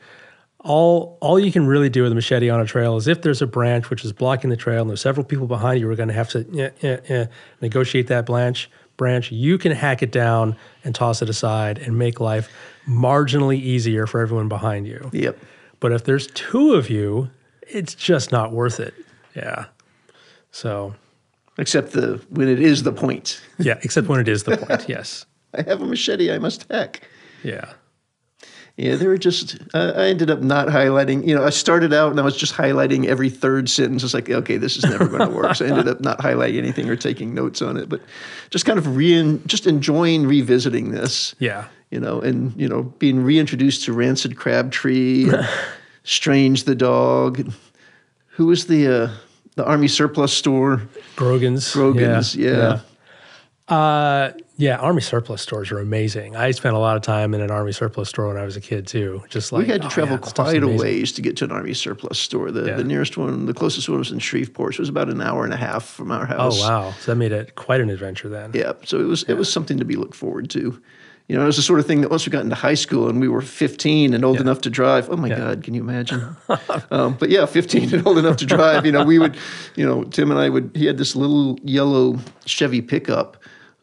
All 0.60 1.18
all 1.20 1.38
you 1.38 1.52
can 1.52 1.66
really 1.66 1.88
do 1.88 2.02
with 2.02 2.12
a 2.12 2.14
machete 2.14 2.48
on 2.50 2.60
a 2.60 2.64
trail 2.66 2.96
is 2.96 3.06
if 3.06 3.22
there's 3.22 3.42
a 3.42 3.46
branch 3.46 3.90
which 3.90 4.04
is 4.04 4.12
blocking 4.12 4.50
the 4.50 4.56
trail, 4.56 4.80
and 4.80 4.90
there's 4.90 5.00
several 5.00 5.24
people 5.24 5.46
behind 5.46 5.78
you 5.80 5.86
who 5.86 5.92
are 5.92 5.96
going 5.96 6.08
to 6.08 6.14
have 6.14 6.28
to 6.30 6.46
eh, 6.58 6.70
eh, 6.82 6.96
eh, 7.08 7.26
negotiate 7.60 8.08
that 8.08 8.26
branch. 8.26 8.70
Branch, 8.96 9.30
you 9.30 9.58
can 9.58 9.72
hack 9.72 10.02
it 10.02 10.10
down 10.10 10.56
and 10.82 10.94
toss 10.94 11.20
it 11.20 11.28
aside 11.28 11.78
and 11.78 11.98
make 11.98 12.18
life 12.18 12.50
marginally 12.88 13.58
easier 13.60 14.06
for 14.06 14.20
everyone 14.20 14.48
behind 14.48 14.86
you. 14.86 15.10
Yep. 15.12 15.38
But 15.80 15.92
if 15.92 16.04
there's 16.04 16.28
two 16.28 16.72
of 16.72 16.88
you, 16.88 17.28
it's 17.60 17.94
just 17.94 18.32
not 18.32 18.52
worth 18.52 18.80
it. 18.80 18.94
Yeah. 19.34 19.66
So 20.50 20.94
Except 21.58 21.92
the 21.92 22.22
when 22.30 22.48
it 22.48 22.60
is 22.60 22.82
the 22.84 22.92
point. 22.92 23.40
yeah, 23.58 23.78
except 23.82 24.08
when 24.08 24.18
it 24.20 24.28
is 24.28 24.44
the 24.44 24.56
point. 24.66 24.88
Yes. 24.88 25.26
I 25.54 25.62
have 25.62 25.82
a 25.82 25.86
machete. 25.86 26.32
I 26.32 26.38
must 26.38 26.64
hack. 26.70 27.06
Yeah. 27.46 27.72
Yeah, 28.76 28.96
they 28.96 29.06
were 29.06 29.16
just. 29.16 29.56
Uh, 29.72 29.92
I 29.96 30.08
ended 30.08 30.30
up 30.30 30.42
not 30.42 30.68
highlighting. 30.68 31.26
You 31.26 31.34
know, 31.34 31.44
I 31.44 31.50
started 31.50 31.94
out 31.94 32.10
and 32.10 32.20
I 32.20 32.22
was 32.22 32.36
just 32.36 32.52
highlighting 32.52 33.06
every 33.06 33.30
third 33.30 33.70
sentence. 33.70 34.04
It's 34.04 34.12
like, 34.12 34.28
okay, 34.28 34.58
this 34.58 34.76
is 34.76 34.84
never 34.84 35.06
going 35.06 35.26
to 35.26 35.34
work. 35.34 35.54
So 35.56 35.64
I 35.64 35.68
ended 35.70 35.88
up 35.88 36.02
not 36.02 36.18
highlighting 36.18 36.58
anything 36.58 36.90
or 36.90 36.96
taking 36.96 37.32
notes 37.32 37.62
on 37.62 37.78
it, 37.78 37.88
but 37.88 38.02
just 38.50 38.66
kind 38.66 38.78
of 38.78 38.94
re 38.94 39.40
just 39.46 39.66
enjoying 39.66 40.26
revisiting 40.26 40.90
this. 40.90 41.34
Yeah. 41.38 41.68
You 41.90 42.00
know, 42.00 42.20
and 42.20 42.54
you 42.60 42.68
know, 42.68 42.82
being 42.82 43.22
reintroduced 43.22 43.84
to 43.84 43.94
Rancid 43.94 44.36
Crabtree, 44.36 45.30
Strange 46.02 46.64
the 46.64 46.74
dog. 46.74 47.50
Who 48.32 48.46
was 48.46 48.66
the 48.66 49.04
uh, 49.04 49.10
the 49.54 49.64
Army 49.64 49.88
surplus 49.88 50.34
store? 50.34 50.82
Grogan's. 51.16 51.72
Grogan's, 51.72 52.36
yeah. 52.36 52.80
Yeah. 53.68 53.74
Uh, 53.74 54.32
yeah, 54.58 54.76
Army 54.76 55.02
surplus 55.02 55.42
stores 55.42 55.70
are 55.70 55.78
amazing. 55.78 56.34
I 56.34 56.50
spent 56.52 56.74
a 56.74 56.78
lot 56.78 56.96
of 56.96 57.02
time 57.02 57.34
in 57.34 57.40
an 57.42 57.50
Army 57.50 57.72
surplus 57.72 58.08
store 58.08 58.28
when 58.28 58.38
I 58.38 58.44
was 58.44 58.56
a 58.56 58.60
kid 58.60 58.86
too. 58.86 59.22
Just 59.28 59.52
like 59.52 59.66
we 59.66 59.72
had 59.72 59.82
to 59.82 59.88
oh, 59.88 59.90
travel 59.90 60.18
yeah, 60.22 60.32
quite 60.32 60.62
a 60.62 60.66
ways 60.68 61.12
to 61.12 61.22
get 61.22 61.36
to 61.38 61.44
an 61.44 61.52
army 61.52 61.74
surplus 61.74 62.18
store. 62.18 62.50
The, 62.50 62.66
Yeah. 62.66 62.76
the 62.76 62.84
nearest 62.84 63.16
one, 63.16 63.46
the 63.46 63.54
closest 63.54 63.88
one 63.88 63.98
was 63.98 64.10
in 64.10 64.18
Shreveport. 64.18 64.74
So 64.74 64.78
it 64.78 64.80
was 64.80 64.88
about 64.88 65.10
an 65.10 65.20
hour 65.20 65.44
and 65.44 65.52
a 65.52 65.58
half 65.58 65.84
from 65.84 66.10
our 66.10 66.24
house. 66.24 66.58
Oh 66.62 66.68
wow, 66.68 66.94
so 67.00 67.12
that 67.12 67.16
made 67.16 67.32
it 67.32 67.54
quite 67.54 67.80
an 67.80 67.90
adventure 67.90 68.28
then. 68.28 68.52
Yeah, 68.54 68.72
so 68.84 68.98
it 68.98 69.04
was 69.06 69.24
it 69.24 69.34
was 69.34 69.52
something 69.52 69.78
to 69.78 69.84
be 69.84 69.96
looked 69.96 70.14
forward 70.14 70.48
to. 70.50 70.80
You 71.28 71.34
know, 71.34 71.42
it 71.42 71.46
was 71.46 71.56
the 71.56 71.62
sort 71.62 71.80
of 71.80 71.86
thing 71.86 72.02
that 72.02 72.10
once 72.10 72.24
we 72.24 72.30
got 72.30 72.44
into 72.44 72.54
high 72.54 72.74
school 72.74 73.08
and 73.08 73.20
we 73.20 73.26
were 73.26 73.42
15 73.42 74.14
and 74.14 74.24
old 74.24 74.40
enough 74.40 74.60
to 74.60 74.70
drive. 74.70 75.10
Oh 75.10 75.16
my 75.16 75.28
God, 75.28 75.64
can 75.64 75.74
you 75.74 75.80
imagine? 75.80 76.36
um, 76.92 77.16
but 77.18 77.30
yeah, 77.30 77.46
15 77.46 77.92
and 77.94 78.06
old 78.06 78.18
enough 78.18 78.36
to 78.36 78.46
drive. 78.46 78.86
You 78.86 78.92
know, 78.92 79.04
we 79.04 79.18
would, 79.18 79.36
you 79.74 79.84
know, 79.84 80.04
Tim 80.04 80.30
and 80.30 80.38
I 80.38 80.48
would. 80.48 80.70
He 80.74 80.86
had 80.86 80.98
this 80.98 81.16
little 81.16 81.58
yellow 81.64 82.20
Chevy 82.44 82.80
pickup. 82.80 83.36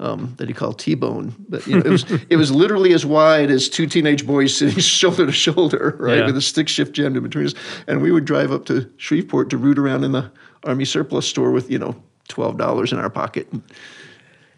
Um, 0.03 0.33
that 0.37 0.49
he 0.49 0.53
called 0.53 0.79
T-bone, 0.79 1.33
but 1.47 1.65
you 1.65 1.75
know, 1.75 1.85
it 1.85 1.89
was 1.89 2.05
it 2.29 2.35
was 2.35 2.51
literally 2.51 2.91
as 2.91 3.05
wide 3.05 3.49
as 3.49 3.69
two 3.69 3.87
teenage 3.87 4.27
boys 4.27 4.53
sitting 4.57 4.77
shoulder 4.79 5.25
to 5.25 5.31
shoulder, 5.31 5.95
right, 5.97 6.17
Yeah. 6.17 6.25
with 6.25 6.35
a 6.35 6.41
stick 6.41 6.67
shift 6.67 6.91
jammed 6.93 7.15
in 7.15 7.23
between 7.23 7.45
us. 7.45 7.53
And 7.87 8.01
we 8.01 8.11
would 8.11 8.25
drive 8.25 8.51
up 8.51 8.65
to 8.65 8.91
Shreveport 8.97 9.49
to 9.51 9.57
root 9.57 9.79
around 9.79 10.03
in 10.03 10.11
the 10.11 10.29
Army 10.65 10.83
surplus 10.83 11.25
store 11.25 11.51
with 11.51 11.71
you 11.71 11.79
know 11.79 11.95
twelve 12.27 12.57
dollars 12.57 12.91
in 12.91 12.99
our 12.99 13.09
pocket. 13.09 13.47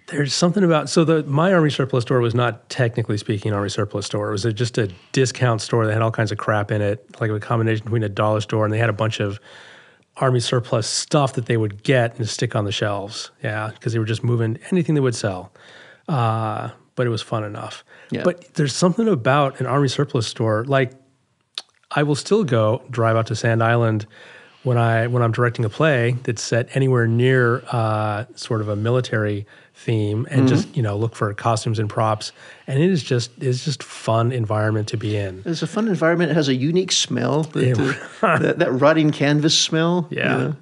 There's 0.07 0.33
something 0.33 0.63
about 0.63 0.89
so 0.89 1.03
the 1.03 1.21
my 1.23 1.53
Army 1.53 1.69
surplus 1.69 2.03
store 2.03 2.21
was 2.21 2.33
not 2.33 2.67
technically 2.69 3.17
speaking 3.17 3.51
an 3.51 3.55
Army 3.57 3.69
surplus 3.69 4.07
store. 4.07 4.29
It 4.29 4.31
was 4.31 4.45
a, 4.45 4.53
just 4.53 4.79
a 4.79 4.89
discount 5.11 5.61
store 5.61 5.85
that 5.85 5.93
had 5.93 6.01
all 6.01 6.11
kinds 6.11 6.31
of 6.31 6.39
crap 6.39 6.71
in 6.71 6.81
it, 6.81 7.05
like 7.21 7.29
a 7.29 7.39
combination 7.39 7.83
between 7.83 8.03
a 8.03 8.09
dollar 8.09 8.41
store 8.41 8.65
and 8.65 8.73
they 8.73 8.79
had 8.79 8.89
a 8.89 8.93
bunch 8.93 9.19
of 9.19 9.39
Army 10.17 10.39
surplus 10.39 10.87
stuff 10.87 11.33
that 11.33 11.45
they 11.45 11.57
would 11.57 11.83
get 11.83 12.17
and 12.17 12.27
stick 12.27 12.55
on 12.55 12.65
the 12.65 12.71
shelves. 12.71 13.31
Yeah, 13.43 13.71
because 13.73 13.93
they 13.93 13.99
were 13.99 14.05
just 14.05 14.23
moving 14.23 14.57
anything 14.71 14.95
they 14.95 15.01
would 15.01 15.15
sell. 15.15 15.51
Uh, 16.07 16.69
but 16.95 17.05
it 17.05 17.09
was 17.09 17.21
fun 17.21 17.43
enough. 17.43 17.83
Yeah. 18.11 18.23
But 18.23 18.53
there's 18.53 18.73
something 18.73 19.07
about 19.07 19.59
an 19.59 19.65
Army 19.65 19.89
surplus 19.89 20.27
store, 20.27 20.63
like 20.65 20.93
I 21.91 22.03
will 22.03 22.15
still 22.15 22.43
go 22.43 22.83
drive 22.89 23.15
out 23.15 23.27
to 23.27 23.35
Sand 23.35 23.61
Island 23.63 24.05
when 24.63 24.77
I 24.77 25.07
when 25.07 25.21
I'm 25.21 25.31
directing 25.31 25.63
a 25.65 25.69
play 25.69 26.17
that's 26.23 26.41
set 26.41 26.75
anywhere 26.75 27.07
near 27.07 27.63
uh, 27.71 28.25
sort 28.35 28.61
of 28.61 28.69
a 28.69 28.75
military 28.75 29.45
theme, 29.75 30.25
and 30.31 30.47
just 30.47 30.75
you 30.75 30.81
know 30.81 30.97
look 30.97 31.15
for 31.15 31.33
costumes 31.33 31.79
and 31.79 31.89
props, 31.89 32.31
and 32.65 32.81
it 32.81 32.89
is 32.89 33.03
just 33.03 33.31
it's 33.39 33.63
just 33.65 33.83
fun 33.83 34.31
environment 34.31 34.87
to 34.89 34.97
be 34.97 35.15
in. 35.15 35.43
It's 35.45 35.61
a 35.61 35.67
fun 35.67 35.87
environment. 35.87 36.31
It 36.31 36.35
has 36.35 36.47
a 36.47 36.55
unique 36.55 36.91
smell. 36.91 37.43
That, 37.43 37.65
Yeah. 37.77 38.07
uh, 38.27 38.37
that, 38.39 38.59
that 38.59 38.71
rotting 38.71 39.11
canvas 39.11 39.57
smell. 39.57 40.07
Yeah. 40.09 40.37
know. 40.37 40.55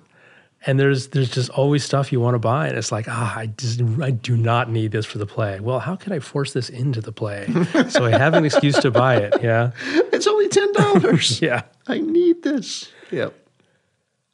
And 0.66 0.80
there's 0.80 1.08
there's 1.10 1.30
just 1.30 1.50
always 1.50 1.84
stuff 1.84 2.12
you 2.14 2.22
want 2.22 2.36
to 2.36 2.40
buy, 2.40 2.70
and 2.70 2.78
it's 2.78 2.92
like 2.92 3.06
ah, 3.10 3.38
I 3.38 3.48
just 3.48 3.82
I 4.02 4.12
do 4.12 4.38
not 4.38 4.70
need 4.72 4.92
this 4.92 5.06
for 5.06 5.18
the 5.18 5.26
play. 5.26 5.60
Well, 5.60 5.80
how 5.80 5.96
can 5.98 6.14
I 6.14 6.20
force 6.20 6.54
this 6.54 6.70
into 6.70 7.02
the 7.02 7.12
play 7.12 7.48
so 7.90 8.06
I 8.06 8.12
have 8.12 8.34
an 8.34 8.46
excuse 8.46 8.78
to 8.80 8.90
buy 8.90 9.18
it? 9.18 9.44
Yeah, 9.44 9.72
It's 10.14 10.26
only 10.26 10.48
ten 10.48 10.72
dollars. 10.72 11.42
yeah. 11.42 11.64
I 11.88 12.00
need 12.00 12.44
this. 12.44 12.90
Yep. 13.12 13.34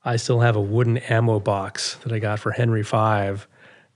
I 0.06 0.16
still 0.18 0.40
have 0.40 0.56
a 0.56 0.62
wooden 0.62 0.98
ammo 0.98 1.40
box 1.40 1.96
that 2.04 2.14
I 2.14 2.20
got 2.20 2.40
for 2.40 2.52
Henry 2.52 2.84
V. 2.84 3.44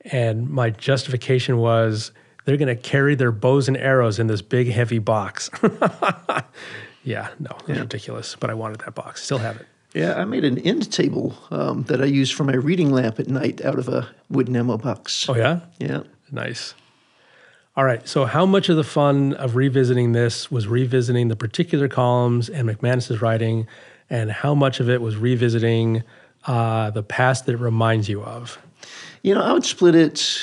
And 0.05 0.49
my 0.49 0.69
justification 0.69 1.57
was 1.57 2.11
they're 2.45 2.57
going 2.57 2.75
to 2.75 2.81
carry 2.81 3.15
their 3.15 3.31
bows 3.31 3.67
and 3.67 3.77
arrows 3.77 4.19
in 4.19 4.27
this 4.27 4.41
big, 4.41 4.69
heavy 4.69 4.99
box. 4.99 5.49
yeah, 7.03 7.29
no, 7.39 7.55
it's 7.67 7.79
ridiculous. 7.79 8.35
But 8.39 8.49
I 8.49 8.53
wanted 8.53 8.79
that 8.79 8.95
box. 8.95 9.23
Still 9.23 9.37
have 9.37 9.57
it. 9.57 9.67
Yeah, 9.93 10.15
I 10.15 10.25
made 10.25 10.43
an 10.43 10.57
end 10.59 10.91
table 10.91 11.37
um, 11.51 11.83
that 11.83 12.01
I 12.01 12.05
use 12.05 12.31
for 12.31 12.43
my 12.43 12.55
reading 12.55 12.91
lamp 12.91 13.19
at 13.19 13.27
night 13.27 13.63
out 13.63 13.77
of 13.77 13.87
a 13.87 14.09
wooden 14.29 14.55
ammo 14.55 14.77
box. 14.77 15.29
Oh, 15.29 15.35
yeah? 15.35 15.61
Yeah. 15.79 16.01
Nice. 16.31 16.73
All 17.75 17.85
right. 17.85 18.07
So, 18.07 18.25
how 18.25 18.45
much 18.45 18.69
of 18.69 18.75
the 18.75 18.83
fun 18.83 19.33
of 19.33 19.55
revisiting 19.55 20.11
this 20.11 20.51
was 20.51 20.67
revisiting 20.67 21.27
the 21.27 21.35
particular 21.35 21.87
columns 21.87 22.49
and 22.49 22.67
McManus's 22.67 23.21
writing, 23.21 23.67
and 24.09 24.31
how 24.31 24.55
much 24.55 24.79
of 24.79 24.89
it 24.89 25.01
was 25.01 25.15
revisiting 25.15 26.03
uh, 26.45 26.89
the 26.89 27.03
past 27.03 27.45
that 27.45 27.53
it 27.53 27.59
reminds 27.59 28.09
you 28.09 28.23
of? 28.23 28.59
You 29.21 29.35
know, 29.35 29.41
I 29.41 29.53
would 29.53 29.65
split 29.65 29.95
it. 29.95 30.39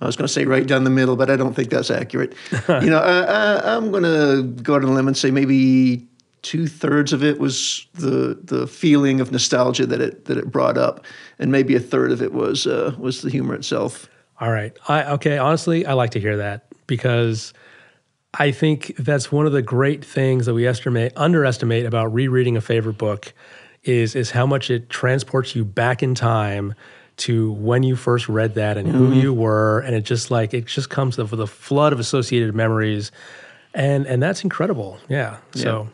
I 0.00 0.06
was 0.06 0.16
going 0.16 0.26
to 0.26 0.32
say 0.32 0.44
right 0.46 0.66
down 0.66 0.84
the 0.84 0.90
middle, 0.90 1.14
but 1.14 1.30
I 1.30 1.36
don't 1.36 1.54
think 1.54 1.68
that's 1.70 1.90
accurate. 1.90 2.34
you 2.68 2.90
know, 2.90 2.98
I, 2.98 3.76
I'm 3.76 3.90
going 3.90 4.04
to 4.04 4.42
go 4.62 4.74
out 4.74 4.82
on 4.82 4.90
a 4.90 4.92
limb 4.94 5.08
and 5.08 5.16
say 5.16 5.30
maybe 5.30 6.06
two 6.42 6.66
thirds 6.66 7.12
of 7.12 7.22
it 7.22 7.38
was 7.38 7.86
the 7.94 8.38
the 8.42 8.66
feeling 8.66 9.20
of 9.20 9.30
nostalgia 9.30 9.86
that 9.86 10.00
it 10.00 10.24
that 10.24 10.38
it 10.38 10.50
brought 10.50 10.78
up, 10.78 11.04
and 11.38 11.52
maybe 11.52 11.76
a 11.76 11.80
third 11.80 12.12
of 12.12 12.22
it 12.22 12.32
was 12.32 12.66
uh, 12.66 12.94
was 12.98 13.22
the 13.22 13.30
humor 13.30 13.54
itself. 13.54 14.08
All 14.40 14.50
right. 14.50 14.76
I 14.88 15.04
okay, 15.12 15.38
honestly, 15.38 15.84
I 15.84 15.92
like 15.92 16.10
to 16.12 16.20
hear 16.20 16.38
that 16.38 16.66
because 16.86 17.52
I 18.34 18.52
think 18.52 18.94
that's 18.96 19.30
one 19.30 19.46
of 19.46 19.52
the 19.52 19.62
great 19.62 20.04
things 20.04 20.46
that 20.46 20.54
we 20.54 20.66
estimate 20.66 21.12
underestimate 21.16 21.84
about 21.84 22.12
rereading 22.12 22.56
a 22.56 22.60
favorite 22.60 22.98
book 22.98 23.32
is 23.82 24.14
is 24.14 24.30
how 24.30 24.46
much 24.46 24.70
it 24.70 24.88
transports 24.88 25.54
you 25.54 25.64
back 25.64 26.02
in 26.02 26.14
time 26.14 26.74
to 27.20 27.52
when 27.52 27.82
you 27.82 27.96
first 27.96 28.28
read 28.28 28.54
that 28.54 28.76
and 28.76 28.88
who 28.88 29.10
mm-hmm. 29.10 29.20
you 29.20 29.32
were 29.32 29.80
and 29.80 29.94
it 29.94 30.02
just 30.02 30.30
like 30.30 30.54
it 30.54 30.66
just 30.66 30.90
comes 30.90 31.18
with 31.18 31.40
a 31.40 31.46
flood 31.46 31.92
of 31.92 32.00
associated 32.00 32.54
memories 32.54 33.12
and 33.74 34.06
and 34.06 34.22
that's 34.22 34.42
incredible. 34.42 34.98
Yeah. 35.08 35.38
So 35.54 35.88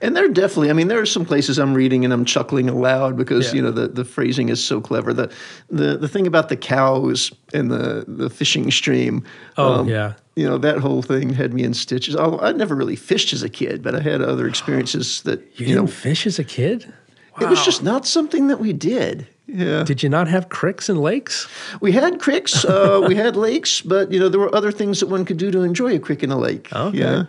And 0.00 0.16
there 0.16 0.28
definitely, 0.28 0.70
I 0.70 0.74
mean, 0.74 0.88
there 0.88 1.00
are 1.00 1.06
some 1.06 1.24
places 1.24 1.58
I'm 1.58 1.74
reading 1.74 2.04
and 2.04 2.12
I'm 2.12 2.24
chuckling 2.24 2.68
aloud 2.68 3.16
because 3.16 3.48
Yeah. 3.48 3.54
you 3.54 3.62
know 3.62 3.70
the, 3.70 3.88
the 3.88 4.04
phrasing 4.04 4.48
is 4.50 4.62
so 4.62 4.80
clever. 4.80 5.12
The 5.12 5.32
the 5.70 5.96
the 5.96 6.08
thing 6.08 6.26
about 6.26 6.48
the 6.48 6.56
cows 6.56 7.32
and 7.52 7.70
the 7.70 8.04
the 8.06 8.30
fishing 8.30 8.70
stream. 8.70 9.24
Oh, 9.56 9.80
um, 9.80 9.88
yeah. 9.88 10.12
You 10.36 10.46
know 10.48 10.58
that 10.58 10.78
whole 10.78 11.02
thing 11.02 11.30
had 11.30 11.52
me 11.52 11.64
in 11.64 11.74
stitches. 11.74 12.14
I, 12.14 12.26
I 12.26 12.52
never 12.52 12.74
really 12.74 12.96
fished 12.96 13.32
as 13.32 13.42
a 13.42 13.48
kid, 13.48 13.82
but 13.82 13.94
I 13.94 14.00
had 14.00 14.22
other 14.22 14.46
experiences 14.52 15.22
that 15.22 15.40
you, 15.58 15.66
you, 15.66 15.74
know. 15.74 15.86
didn't 15.86 15.94
fish 15.94 16.26
as 16.26 16.38
a 16.38 16.44
kid? 16.44 16.92
It 17.40 17.48
was 17.48 17.64
just 17.64 17.82
not 17.84 18.04
something 18.04 18.48
that 18.48 18.58
we 18.58 18.72
did. 18.72 19.26
Yeah. 19.48 19.82
Did 19.82 20.02
you 20.02 20.10
not 20.10 20.28
have 20.28 20.50
cricks 20.50 20.88
and 20.90 21.00
lakes? 21.00 21.48
We 21.80 21.92
had 21.92 22.20
creeks, 22.20 22.64
uh, 22.64 23.02
we 23.08 23.14
had 23.14 23.34
lakes, 23.34 23.80
but 23.80 24.12
you 24.12 24.20
know 24.20 24.28
there 24.28 24.40
were 24.40 24.54
other 24.54 24.70
things 24.70 25.00
that 25.00 25.06
one 25.08 25.24
could 25.24 25.38
do 25.38 25.50
to 25.50 25.62
enjoy 25.62 25.94
a 25.94 25.98
creek 25.98 26.22
and 26.22 26.32
a 26.32 26.36
lake. 26.36 26.72
Okay. 26.72 26.98
Yeah, 26.98 27.24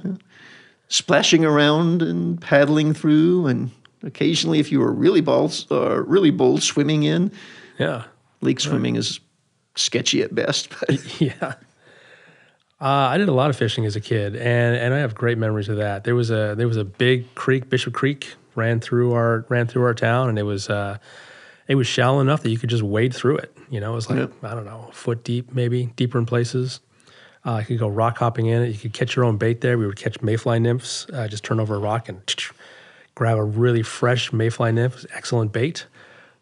splashing 0.89 1.45
around 1.45 2.01
and 2.01 2.39
paddling 2.41 2.93
through, 2.93 3.47
and 3.47 3.71
occasionally, 4.03 4.59
if 4.59 4.71
you 4.71 4.79
were 4.79 4.91
really 4.91 5.21
bold, 5.21 5.65
uh, 5.71 6.03
really 6.03 6.31
bold, 6.31 6.61
swimming 6.61 7.03
in. 7.03 7.31
Yeah. 7.77 8.03
Lake 8.41 8.59
swimming 8.59 8.95
is 8.95 9.19
sketchy 9.75 10.21
at 10.21 10.35
best, 10.35 10.69
but 10.79 11.21
Yeah. 11.21 11.53
Uh, 12.81 13.11
I 13.11 13.17
did 13.17 13.27
a 13.27 13.33
lot 13.33 13.49
of 13.49 13.57
fishing 13.57 13.85
as 13.85 13.97
a 13.97 14.01
kid, 14.01 14.37
and, 14.37 14.75
and 14.77 14.93
I 14.93 14.99
have 14.99 15.13
great 15.13 15.37
memories 15.37 15.67
of 15.67 15.75
that. 15.77 16.05
There 16.05 16.15
was 16.15 16.31
a 16.31 16.55
there 16.57 16.67
was 16.67 16.77
a 16.77 16.85
big 16.85 17.33
creek, 17.35 17.69
Bishop 17.69 17.93
Creek, 17.93 18.33
ran 18.55 18.79
through 18.79 19.13
our 19.13 19.45
ran 19.49 19.67
through 19.67 19.83
our 19.83 19.93
town, 19.93 20.29
and 20.29 20.39
it 20.39 20.43
was 20.43 20.69
uh, 20.69 20.97
it 21.69 21.75
was 21.75 21.87
shallow 21.87 22.19
enough 22.19 22.41
that 22.43 22.49
you 22.49 22.57
could 22.57 22.69
just 22.69 22.83
wade 22.83 23.13
through 23.13 23.37
it. 23.37 23.55
You 23.69 23.79
know, 23.79 23.91
it 23.93 23.95
was 23.95 24.09
like 24.09 24.19
Yep. 24.19 24.33
I 24.43 24.55
don't 24.55 24.65
know, 24.65 24.87
a 24.89 24.91
foot 24.91 25.23
deep, 25.23 25.53
maybe 25.53 25.85
deeper 25.95 26.17
in 26.17 26.25
places. 26.25 26.81
Uh, 27.45 27.57
you 27.59 27.65
could 27.65 27.79
go 27.79 27.87
rock 27.87 28.17
hopping 28.17 28.47
in 28.47 28.63
it. 28.63 28.69
You 28.69 28.77
could 28.77 28.91
catch 28.91 29.15
your 29.15 29.23
own 29.23 29.37
bait 29.37 29.61
there. 29.61 29.77
We 29.77 29.85
would 29.85 29.95
catch 29.95 30.21
mayfly 30.21 30.59
nymphs. 30.59 31.05
Uh, 31.13 31.27
just 31.27 31.43
turn 31.45 31.59
over 31.59 31.75
a 31.75 31.79
rock 31.79 32.09
and 32.09 32.21
grab 33.15 33.37
a 33.37 33.43
really 33.43 33.83
fresh 33.83 34.33
mayfly 34.33 34.71
nymph, 34.73 35.05
excellent 35.15 35.51
bait, 35.53 35.85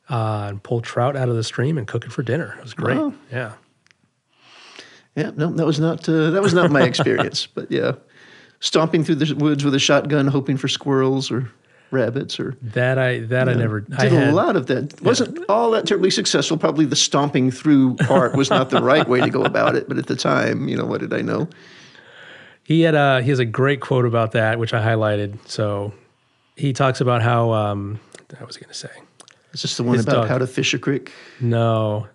uh, 0.10 0.48
and 0.50 0.64
pull 0.64 0.82
trout 0.82 1.16
out 1.16 1.28
of 1.30 1.36
the 1.36 1.44
stream 1.44 1.78
and 1.78 1.86
cook 1.88 2.06
it 2.06 2.12
for 2.12 2.24
dinner. 2.24 2.56
It 2.58 2.64
was 2.64 2.74
great. 2.74 2.98
Wow. 2.98 3.14
Yeah. 3.32 3.54
yeah, 5.16 5.32
no, 5.36 5.52
that 5.52 5.66
was 5.66 5.80
not 5.80 6.08
uh, 6.08 6.32
that 6.32 6.42
was 6.42 6.54
not 6.54 6.72
my 6.72 6.84
experience. 6.92 7.48
but 7.48 7.70
yeah, 7.72 7.92
stomping 8.62 9.04
through 9.04 9.16
the 9.16 9.36
woods 9.36 9.66
with 9.66 9.76
a 9.76 9.80
shotgun, 9.80 10.28
hoping 10.28 10.56
for 10.58 10.68
squirrels 10.68 11.30
or 11.32 11.52
rabbits 11.92 12.40
or 12.40 12.56
That 12.62 12.98
I 12.98 13.20
that 13.20 13.48
I 13.48 13.54
never 13.54 13.86
I 13.98 14.04
did 14.04 14.12
had, 14.14 14.28
a 14.30 14.34
lot 14.34 14.56
of 14.56 14.68
that. 14.68 15.02
wasn't 15.02 15.40
all 15.50 15.72
that 15.72 15.88
terribly 15.88 16.10
successful. 16.12 16.58
Probably 16.58 16.86
the 16.86 16.96
stomping 16.96 17.52
through 17.52 17.96
part 17.96 18.36
was 18.36 18.50
not 18.50 18.70
the 18.70 18.82
right 18.82 19.08
way 19.08 19.22
to 19.22 19.30
go 19.30 19.44
about 19.44 19.76
it. 19.76 19.88
But 19.88 19.98
at 19.98 20.08
the 20.08 20.16
time, 20.16 20.68
you 20.68 20.76
know, 20.78 20.86
what 20.86 21.00
did 21.02 21.14
I 21.14 21.22
know? 21.22 21.48
He 22.64 22.82
had 22.82 22.96
a 22.96 23.22
he 23.22 23.30
has 23.30 23.40
a 23.40 23.46
great 23.46 23.80
quote 23.80 24.06
about 24.06 24.34
that, 24.34 24.60
which 24.60 24.74
I 24.74 24.86
highlighted. 24.86 25.38
So 25.48 25.94
he 26.56 26.74
talks 26.74 27.00
about 27.00 27.22
how 27.22 27.52
um, 27.54 28.00
what 28.38 28.46
was 28.48 28.58
he 28.58 28.62
going 28.64 28.74
to 28.74 28.78
say? 28.78 28.90
Is 29.54 29.62
this 29.62 29.78
the 29.78 29.84
one 29.84 29.96
His 29.96 30.06
about 30.06 30.14
dog. 30.24 30.28
how 30.28 30.38
to 30.38 30.48
fish 30.48 30.74
a 30.74 30.80
creek? 30.80 31.14
No. 31.40 32.08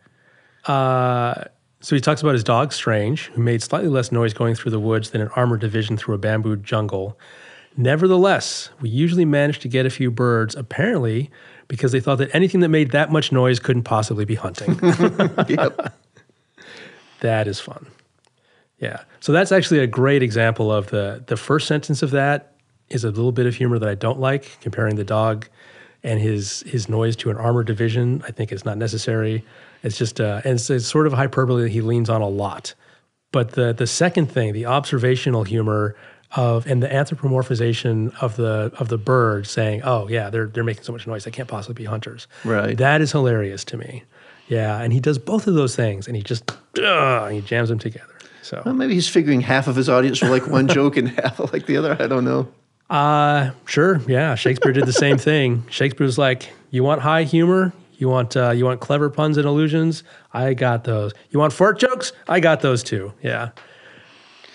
Uh, 0.67 1.45
so 1.81 1.97
he 1.97 2.01
talks 2.01 2.21
about 2.21 2.35
his 2.35 2.45
dog 2.45 2.73
Strange, 2.73 3.27
who 3.29 3.43
made 3.43 3.63
slightly 3.63 3.89
less 3.89 4.13
noise 4.13 4.33
going 4.35 4.55
through 4.55 4.71
the 4.71 4.79
woods 4.79 5.11
than 5.11 5.21
an 5.21 5.29
armored 5.35 5.61
division 5.61 5.97
through 5.97 6.15
a 6.15 6.19
bamboo 6.19 6.57
jungle. 6.57 7.19
Nevertheless, 7.77 8.71
we 8.81 8.89
usually 8.89 9.25
managed 9.25 9.63
to 9.63 9.69
get 9.69 9.87
a 9.87 9.91
few 9.91 10.11
birds, 10.11 10.55
apparently 10.55 11.31
because 11.69 11.93
they 11.93 12.01
thought 12.01 12.19
that 12.19 12.35
anything 12.35 12.61
that 12.61 12.69
made 12.69 12.91
that 12.91 13.11
much 13.11 13.33
noise 13.33 13.59
couldn't 13.59 13.85
possibly 13.85 14.25
be 14.25 14.35
hunting. 14.35 14.79
yep. 15.49 15.95
That 17.21 17.49
is 17.49 17.61
fun. 17.61 17.87
Yeah. 18.79 19.05
So 19.21 19.33
that's 19.33 19.53
actually 19.53 19.79
a 19.79 19.87
great 19.87 20.23
example 20.23 20.73
of 20.73 20.89
the 20.89 21.23
the 21.27 21.37
first 21.37 21.69
sentence 21.69 22.03
of 22.03 22.11
that 22.11 22.57
is 22.91 23.05
a 23.05 23.11
little 23.11 23.33
bit 23.33 23.47
of 23.47 23.55
humor 23.55 23.79
that 23.79 23.89
I 23.89 23.95
don't 23.95 24.21
like. 24.21 24.61
Comparing 24.61 24.97
the 24.97 25.05
dog 25.05 25.49
and 26.03 26.21
his 26.21 26.63
his 26.67 26.89
noise 26.89 27.17
to 27.17 27.31
an 27.31 27.37
armored 27.37 27.69
division, 27.69 28.23
I 28.27 28.33
think 28.33 28.53
it's 28.53 28.65
not 28.65 28.77
necessary. 28.77 29.45
It's 29.83 29.97
just 29.97 30.21
uh, 30.21 30.43
and 30.45 30.55
it's, 30.55 30.69
it's 30.69 30.87
sort 30.87 31.07
of 31.07 31.13
hyperbole 31.13 31.63
that 31.63 31.71
he 31.71 31.81
leans 31.81 32.11
on 32.11 32.21
a 32.21 32.29
lot. 32.29 32.75
But 33.31 33.53
the 33.53 33.73
the 33.73 33.87
second 33.87 34.27
thing, 34.27 34.53
the 34.53 34.67
observational 34.67 35.45
humor 35.45 35.97
of 36.37 36.67
and 36.67 36.83
the 36.83 36.89
anthropomorphization 36.89 38.15
of 38.23 38.37
the 38.37 38.73
of 38.79 38.89
the 38.89 38.99
bird 38.99 39.47
saying, 39.47 39.83
"Oh 39.85 40.09
yeah, 40.09 40.31
they're 40.31 40.47
they're 40.47 40.65
making 40.65 40.85
so 40.85 40.93
much 40.93 41.07
noise, 41.07 41.25
they 41.25 41.31
can't 41.31 41.49
possibly 41.49 41.75
be 41.75 41.85
hunters." 41.85 42.27
Right. 42.45 42.77
That 42.77 43.01
is 43.01 43.13
hilarious 43.13 43.65
to 43.67 43.77
me. 43.77 44.05
Yeah, 44.49 44.81
and 44.81 44.93
he 44.93 45.01
does 45.01 45.19
both 45.19 45.47
of 45.47 45.55
those 45.55 45.77
things, 45.77 46.07
and 46.07 46.17
he 46.17 46.23
just 46.23 46.51
uh, 46.79 47.29
he 47.29 47.41
jams 47.41 47.69
them 47.69 47.79
together. 47.79 48.07
So 48.43 48.61
Well, 48.65 48.75
maybe 48.75 48.95
he's 48.95 49.09
figuring 49.09 49.41
half 49.41 49.69
of 49.69 49.77
his 49.77 49.89
audience 49.89 50.21
will 50.21 50.31
like 50.31 50.47
one 50.47 50.69
joke 50.69 50.97
and 50.97 51.09
half 51.09 51.39
like 51.53 51.67
the 51.67 51.77
other. 51.77 51.97
I 51.99 52.07
don't 52.09 52.25
know. 52.25 52.49
Uh, 52.91 53.53
sure. 53.65 54.03
Yeah. 54.07 54.35
Shakespeare 54.35 54.73
did 54.73 54.85
the 54.85 54.93
same 54.93 55.17
thing. 55.17 55.65
Shakespeare 55.71 56.05
was 56.05 56.19
like, 56.19 56.53
you 56.71 56.83
want 56.85 57.01
high 57.01 57.23
humor? 57.23 57.73
You 57.97 58.09
want, 58.09 58.37
uh, 58.37 58.51
you 58.51 58.65
want 58.65 58.81
clever 58.81 59.09
puns 59.09 59.39
and 59.39 59.47
allusions? 59.47 60.03
I 60.33 60.55
got 60.55 60.85
those. 60.85 61.13
You 61.31 61.39
want 61.39 61.53
fart 61.53 61.79
jokes? 61.79 62.13
I 62.29 62.41
got 62.41 62.61
those 62.61 62.83
too. 62.83 63.13
Yeah. 63.23 63.51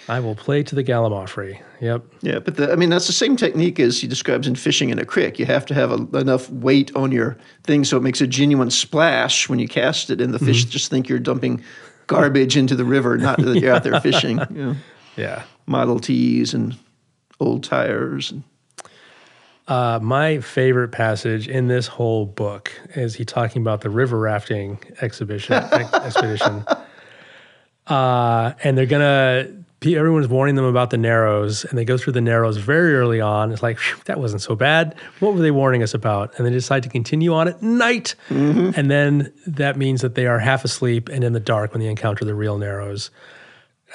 I 0.10 0.20
will 0.22 0.36
play 0.36 0.63
to 0.63 0.74
the 0.76 0.84
Gallimaufry. 0.84 1.60
Yep. 1.82 2.04
Yeah, 2.22 2.39
but 2.39 2.56
the, 2.56 2.72
I 2.72 2.76
mean 2.76 2.89
that's 2.89 3.08
the 3.08 3.13
same 3.13 3.36
technique 3.36 3.80
as 3.80 4.00
he 4.02 4.08
describes 4.08 4.48
in 4.48 4.56
fishing 4.56 4.89
in 4.89 5.00
a 5.00 5.06
creek. 5.06 5.38
You 5.38 5.46
have 5.46 5.65
to 5.67 5.74
have 5.74 5.91
a, 5.91 6.17
enough 6.17 6.50
weight 6.50 6.96
on 6.96 7.12
your 7.12 7.38
thing 7.63 7.84
so 7.84 7.98
it 7.98 8.04
makes 8.04 8.22
a 8.22 8.28
genuine 8.28 8.72
splash 8.72 9.50
when 9.50 9.60
you 9.60 9.67
cast 9.67 10.10
it, 10.10 10.22
and 10.22 10.34
the 10.34 10.39
fish 10.39 10.63
just 10.65 10.89
think 10.89 11.10
you're 11.10 11.20
dumping 11.20 11.62
garbage 12.08 12.56
into 12.56 12.76
the 12.76 12.86
river, 12.86 13.17
not 13.17 13.38
that 13.41 13.60
you're 13.60 13.74
out 13.76 13.84
there 13.84 14.00
fishing. 14.02 14.39
You 14.52 14.65
know, 14.65 14.76
Yeah. 15.17 15.43
Model 15.65 16.00
Ts 16.00 16.54
and 16.54 16.78
old 17.39 17.63
tires. 17.63 18.32
And, 18.32 18.43
Uh, 19.67 20.00
my 20.02 20.39
favorite 20.39 20.93
passage 20.93 21.50
in 21.50 21.67
this 21.67 21.88
whole 21.88 22.26
book 22.26 22.72
is 22.96 23.15
he 23.15 23.26
talking 23.26 23.62
about 23.62 23.82
the 23.82 23.89
river 23.89 24.17
rafting 24.17 24.80
exhibition 25.02 25.54
expedition, 26.02 26.63
uh, 27.88 28.54
and 28.63 28.78
they're 28.78 28.86
gonna. 28.86 29.57
Everyone's 29.85 30.27
warning 30.27 30.55
them 30.55 30.65
about 30.65 30.89
the 30.89 30.97
narrows, 30.97 31.63
and 31.63 31.77
they 31.77 31.85
go 31.85 31.97
through 31.97 32.13
the 32.13 32.21
narrows 32.21 32.57
very 32.57 32.95
early 32.95 33.21
on. 33.21 33.51
It's 33.51 33.61
like 33.61 33.77
that 34.05 34.19
wasn't 34.19 34.41
so 34.41 34.55
bad. 34.55 34.95
What 35.19 35.35
were 35.35 35.39
they 35.39 35.51
warning 35.51 35.83
us 35.83 35.93
about? 35.93 36.35
And 36.37 36.47
they 36.47 36.51
decide 36.51 36.81
to 36.83 36.89
continue 36.89 37.33
on 37.33 37.47
at 37.47 37.61
night, 37.61 38.15
and 38.75 38.89
then 38.89 39.31
that 39.45 39.77
means 39.77 40.01
that 40.01 40.15
they 40.15 40.25
are 40.25 40.39
half 40.39 40.65
asleep 40.65 41.09
and 41.09 41.23
in 41.23 41.33
the 41.33 41.39
dark 41.39 41.73
when 41.73 41.81
they 41.81 41.87
encounter 41.87 42.25
the 42.25 42.33
real 42.33 42.57
narrows. 42.57 43.11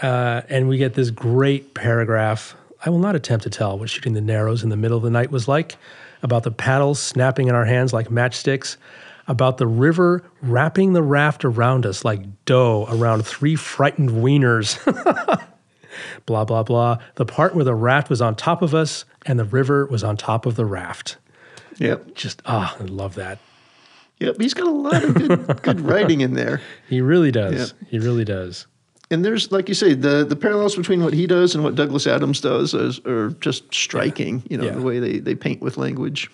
Uh, 0.00 0.42
and 0.48 0.68
we 0.68 0.78
get 0.78 0.94
this 0.94 1.10
great 1.10 1.74
paragraph. 1.74 2.54
I 2.84 2.90
will 2.90 2.98
not 3.00 3.16
attempt 3.16 3.42
to 3.42 3.50
tell 3.50 3.78
what 3.78 3.90
shooting 3.90 4.14
the 4.14 4.20
narrows 4.20 4.62
in 4.62 4.68
the 4.68 4.76
middle 4.76 4.96
of 4.96 5.02
the 5.02 5.10
night 5.10 5.30
was 5.30 5.48
like, 5.48 5.76
about 6.22 6.44
the 6.44 6.52
paddles 6.52 7.00
snapping 7.00 7.48
in 7.48 7.54
our 7.54 7.64
hands 7.64 7.92
like 7.92 8.08
matchsticks, 8.08 8.76
about 9.26 9.58
the 9.58 9.66
river 9.66 10.24
wrapping 10.40 10.92
the 10.92 11.02
raft 11.02 11.44
around 11.44 11.86
us 11.86 12.04
like 12.04 12.20
dough 12.44 12.86
around 12.88 13.26
three 13.26 13.56
frightened 13.56 14.10
wieners. 14.10 14.78
blah, 16.26 16.44
blah, 16.44 16.62
blah. 16.62 16.98
The 17.16 17.26
part 17.26 17.54
where 17.54 17.64
the 17.64 17.74
raft 17.74 18.10
was 18.10 18.20
on 18.22 18.34
top 18.34 18.62
of 18.62 18.74
us 18.74 19.04
and 19.26 19.38
the 19.38 19.44
river 19.44 19.86
was 19.86 20.02
on 20.04 20.16
top 20.16 20.46
of 20.46 20.56
the 20.56 20.64
raft. 20.66 21.16
yep, 21.78 22.14
Just, 22.14 22.42
ah, 22.46 22.76
I 22.78 22.84
love 22.84 23.14
that. 23.16 23.38
yep. 24.18 24.36
He's 24.40 24.54
got 24.54 24.66
a 24.66 24.70
lot 24.70 25.02
of 25.04 25.14
good, 25.14 25.46
good 25.62 25.80
writing 25.80 26.20
in 26.20 26.34
there. 26.34 26.60
He 26.88 27.00
really 27.00 27.30
does. 27.32 27.74
He 27.88 27.98
really 27.98 28.24
does. 28.24 28.66
And 29.10 29.22
there's, 29.24 29.52
like 29.52 29.68
you 29.68 29.74
say, 29.74 29.92
the, 29.94 30.24
the 30.24 30.36
parallels 30.36 30.74
between 30.74 31.04
what 31.04 31.12
he 31.12 31.26
does 31.26 31.54
and 31.54 31.62
what 31.62 31.74
Douglas 31.74 32.06
Adams 32.06 32.40
does 32.40 32.72
is, 32.72 32.98
are 33.04 33.30
just 33.40 33.72
striking. 33.74 34.42
You 34.48 34.56
know, 34.56 34.64
Yeah. 34.64 34.70
the 34.70 34.80
way 34.82 35.00
they, 35.00 35.18
they 35.18 35.34
paint 35.34 35.60
with 35.60 35.76
language. 35.76 36.30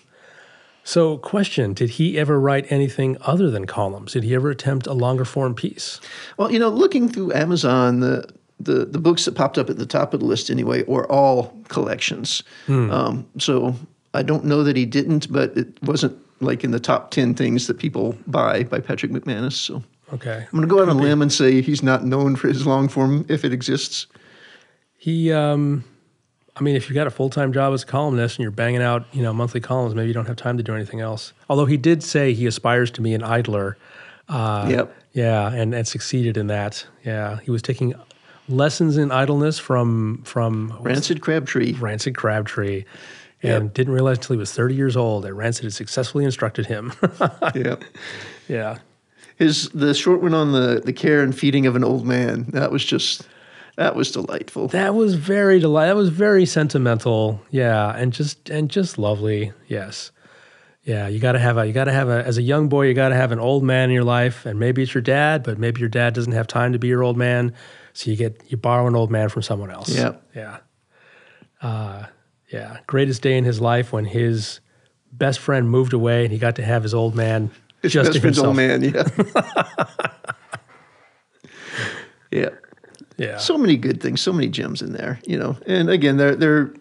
So, 0.85 1.17
question 1.17 1.73
Did 1.73 1.91
he 1.91 2.17
ever 2.17 2.39
write 2.39 2.71
anything 2.71 3.17
other 3.21 3.51
than 3.51 3.65
columns? 3.65 4.13
Did 4.13 4.23
he 4.23 4.33
ever 4.33 4.49
attempt 4.49 4.87
a 4.87 4.93
longer 4.93 5.25
form 5.25 5.53
piece? 5.55 5.99
Well, 6.37 6.51
you 6.51 6.57
know, 6.57 6.69
looking 6.69 7.09
through 7.09 7.33
Amazon, 7.33 7.99
the 7.99 8.27
the 8.59 8.85
the 8.85 8.99
books 8.99 9.25
that 9.25 9.33
popped 9.35 9.57
up 9.57 9.69
at 9.69 9.77
the 9.77 9.85
top 9.85 10.13
of 10.13 10.19
the 10.19 10.25
list 10.25 10.49
anyway 10.49 10.83
were 10.87 11.09
all 11.11 11.53
collections. 11.69 12.43
Um, 12.67 13.27
so 13.37 13.75
I 14.13 14.23
don't 14.23 14.43
know 14.45 14.63
that 14.63 14.75
he 14.75 14.85
didn't, 14.85 15.31
but 15.31 15.55
it 15.57 15.67
wasn't 15.83 16.17
like 16.41 16.63
in 16.63 16.71
the 16.71 16.79
top 16.79 17.11
ten 17.11 17.33
things 17.35 17.67
that 17.67 17.77
people 17.77 18.15
buy 18.27 18.63
by 18.63 18.79
Patrick 18.79 19.11
McManus. 19.11 19.53
So 19.53 19.83
Okay. 20.11 20.37
I'm 20.43 20.57
going 20.57 20.67
to 20.67 20.67
go 20.67 20.81
out 20.81 20.89
on 20.89 20.97
a 20.97 20.99
limb 20.99 21.21
and 21.21 21.31
say 21.31 21.61
he's 21.61 21.83
not 21.83 22.03
known 22.03 22.35
for 22.35 22.47
his 22.47 22.65
long 22.65 22.87
form 22.89 23.25
if 23.29 23.45
it 23.45 23.53
exists. 23.53 24.07
He, 24.97 25.31
um, 25.31 25.83
I 26.55 26.61
mean, 26.61 26.75
if 26.75 26.89
you've 26.89 26.95
got 26.95 27.05
a 27.05 27.11
full 27.11 27.29
time 27.29 27.53
job 27.53 27.73
as 27.73 27.83
a 27.83 27.85
columnist 27.85 28.37
and 28.37 28.41
you're 28.43 28.51
banging 28.51 28.81
out, 28.81 29.05
you 29.13 29.21
know, 29.21 29.31
monthly 29.33 29.61
columns, 29.61 29.93
maybe 29.95 30.07
you 30.07 30.13
don't 30.15 30.25
have 30.25 30.35
time 30.35 30.57
to 30.57 30.63
do 30.63 30.73
anything 30.73 30.99
else. 30.99 31.33
Although 31.47 31.65
he 31.67 31.77
did 31.77 32.01
say 32.03 32.33
he 32.33 32.47
aspires 32.47 32.89
to 32.91 33.01
be 33.01 33.13
an 33.13 33.23
idler. 33.23 33.77
Uh, 34.27 34.67
Yep. 34.69 34.95
Yeah, 35.13 35.51
and, 35.51 35.73
and 35.73 35.87
succeeded 35.87 36.37
in 36.37 36.47
that. 36.47 36.85
Yeah, 37.03 37.39
he 37.43 37.49
was 37.51 37.61
taking 37.61 37.93
lessons 38.49 38.97
in 38.97 39.11
idleness 39.11 39.59
from 39.59 40.21
from 40.23 40.77
Rancid 40.81 41.21
Crabtree. 41.21 41.73
Rancid 41.73 42.15
Crabtree, 42.15 42.83
and 43.41 43.73
didn't 43.73 43.93
realize 43.93 44.17
until 44.17 44.35
he 44.35 44.39
was 44.39 44.51
30 44.51 44.75
years 44.75 44.97
old 44.97 45.23
that 45.23 45.33
Rancid 45.33 45.63
had 45.63 45.73
successfully 45.73 46.25
instructed 46.25 46.65
him. 46.65 46.91
yeah. 47.55 47.75
yeah, 48.47 48.77
His 49.37 49.69
the 49.69 49.93
short 49.93 50.21
one 50.21 50.33
on 50.33 50.51
the 50.51 50.81
the 50.83 50.93
care 50.93 51.21
and 51.21 51.37
feeding 51.37 51.65
of 51.65 51.75
an 51.75 51.83
old 51.83 52.05
man. 52.05 52.45
That 52.49 52.71
was 52.71 52.83
just 52.83 53.27
that 53.77 53.95
was 53.95 54.11
delightful. 54.11 54.67
That 54.67 54.93
was 54.93 55.15
very 55.15 55.59
delightful. 55.59 55.95
That 55.95 56.01
was 56.01 56.09
very 56.09 56.45
sentimental. 56.45 57.41
Yeah, 57.49 57.95
and 57.95 58.11
just 58.11 58.49
and 58.49 58.69
just 58.69 58.97
lovely. 58.97 59.53
Yes. 59.67 60.11
Yeah, 60.83 61.07
you 61.07 61.19
got 61.19 61.33
to 61.33 61.39
have 61.39 61.57
a 61.57 61.67
you 61.67 61.73
got 61.73 61.85
to 61.85 61.91
have 61.91 62.09
a 62.09 62.25
as 62.25 62.37
a 62.37 62.41
young 62.41 62.67
boy 62.67 62.87
you 62.87 62.93
got 62.93 63.09
to 63.09 63.15
have 63.15 63.31
an 63.31 63.39
old 63.39 63.63
man 63.63 63.89
in 63.89 63.93
your 63.93 64.03
life 64.03 64.45
and 64.45 64.59
maybe 64.59 64.81
it's 64.81 64.93
your 64.93 65.01
dad, 65.01 65.43
but 65.43 65.59
maybe 65.59 65.79
your 65.79 65.89
dad 65.89 66.13
doesn't 66.13 66.31
have 66.31 66.47
time 66.47 66.73
to 66.73 66.79
be 66.79 66.87
your 66.87 67.03
old 67.03 67.15
man, 67.15 67.53
so 67.99 68.09
you 68.09 68.15
get 68.15 68.41
you 68.47 68.55
borrow 68.55 68.87
an 68.87 68.95
old 68.95 69.11
man 69.11 69.27
from 69.27 69.41
someone 69.41 69.69
else. 69.69 69.89
Yeah. 69.89 70.13
Yeah. 70.33 70.59
Uh 71.61 72.05
yeah, 72.47 72.77
greatest 72.87 73.21
day 73.21 73.37
in 73.37 73.43
his 73.43 73.59
life 73.59 73.91
when 73.91 74.05
his 74.05 74.61
best 75.11 75.39
friend 75.39 75.69
moved 75.69 75.91
away 75.91 76.23
and 76.23 76.31
he 76.31 76.39
got 76.39 76.55
to 76.55 76.63
have 76.63 76.81
his 76.81 76.93
old 76.93 77.13
man 77.13 77.51
His 77.81 77.91
just 77.91 78.07
best 78.07 78.13
to 78.15 78.21
friend's 78.21 78.39
old 78.39 78.55
man, 78.55 78.81
yeah. 78.83 79.03
yeah. 82.31 82.49
Yeah. 83.17 83.37
So 83.37 83.57
many 83.57 83.75
good 83.75 84.01
things, 84.01 84.21
so 84.21 84.31
many 84.31 84.47
gems 84.47 84.81
in 84.81 84.93
there, 84.93 85.19
you 85.25 85.37
know. 85.37 85.57
And 85.65 85.89
again, 85.89 86.15
they're 86.15 86.37
they're 86.37 86.73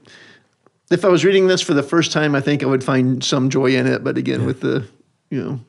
if 0.88 1.04
I 1.04 1.09
was 1.09 1.24
reading 1.24 1.48
this 1.48 1.61
for 1.61 1.74
the 1.74 1.83
first 1.83 2.12
time, 2.12 2.37
I 2.37 2.40
think 2.40 2.62
I 2.62 2.66
would 2.66 2.85
find 2.85 3.24
some 3.24 3.50
joy 3.50 3.74
in 3.74 3.88
it. 3.88 4.04
But 4.04 4.16
again, 4.16 4.46
with 4.46 4.61
the 4.61 4.87
you 5.31 5.42
know 5.42 5.61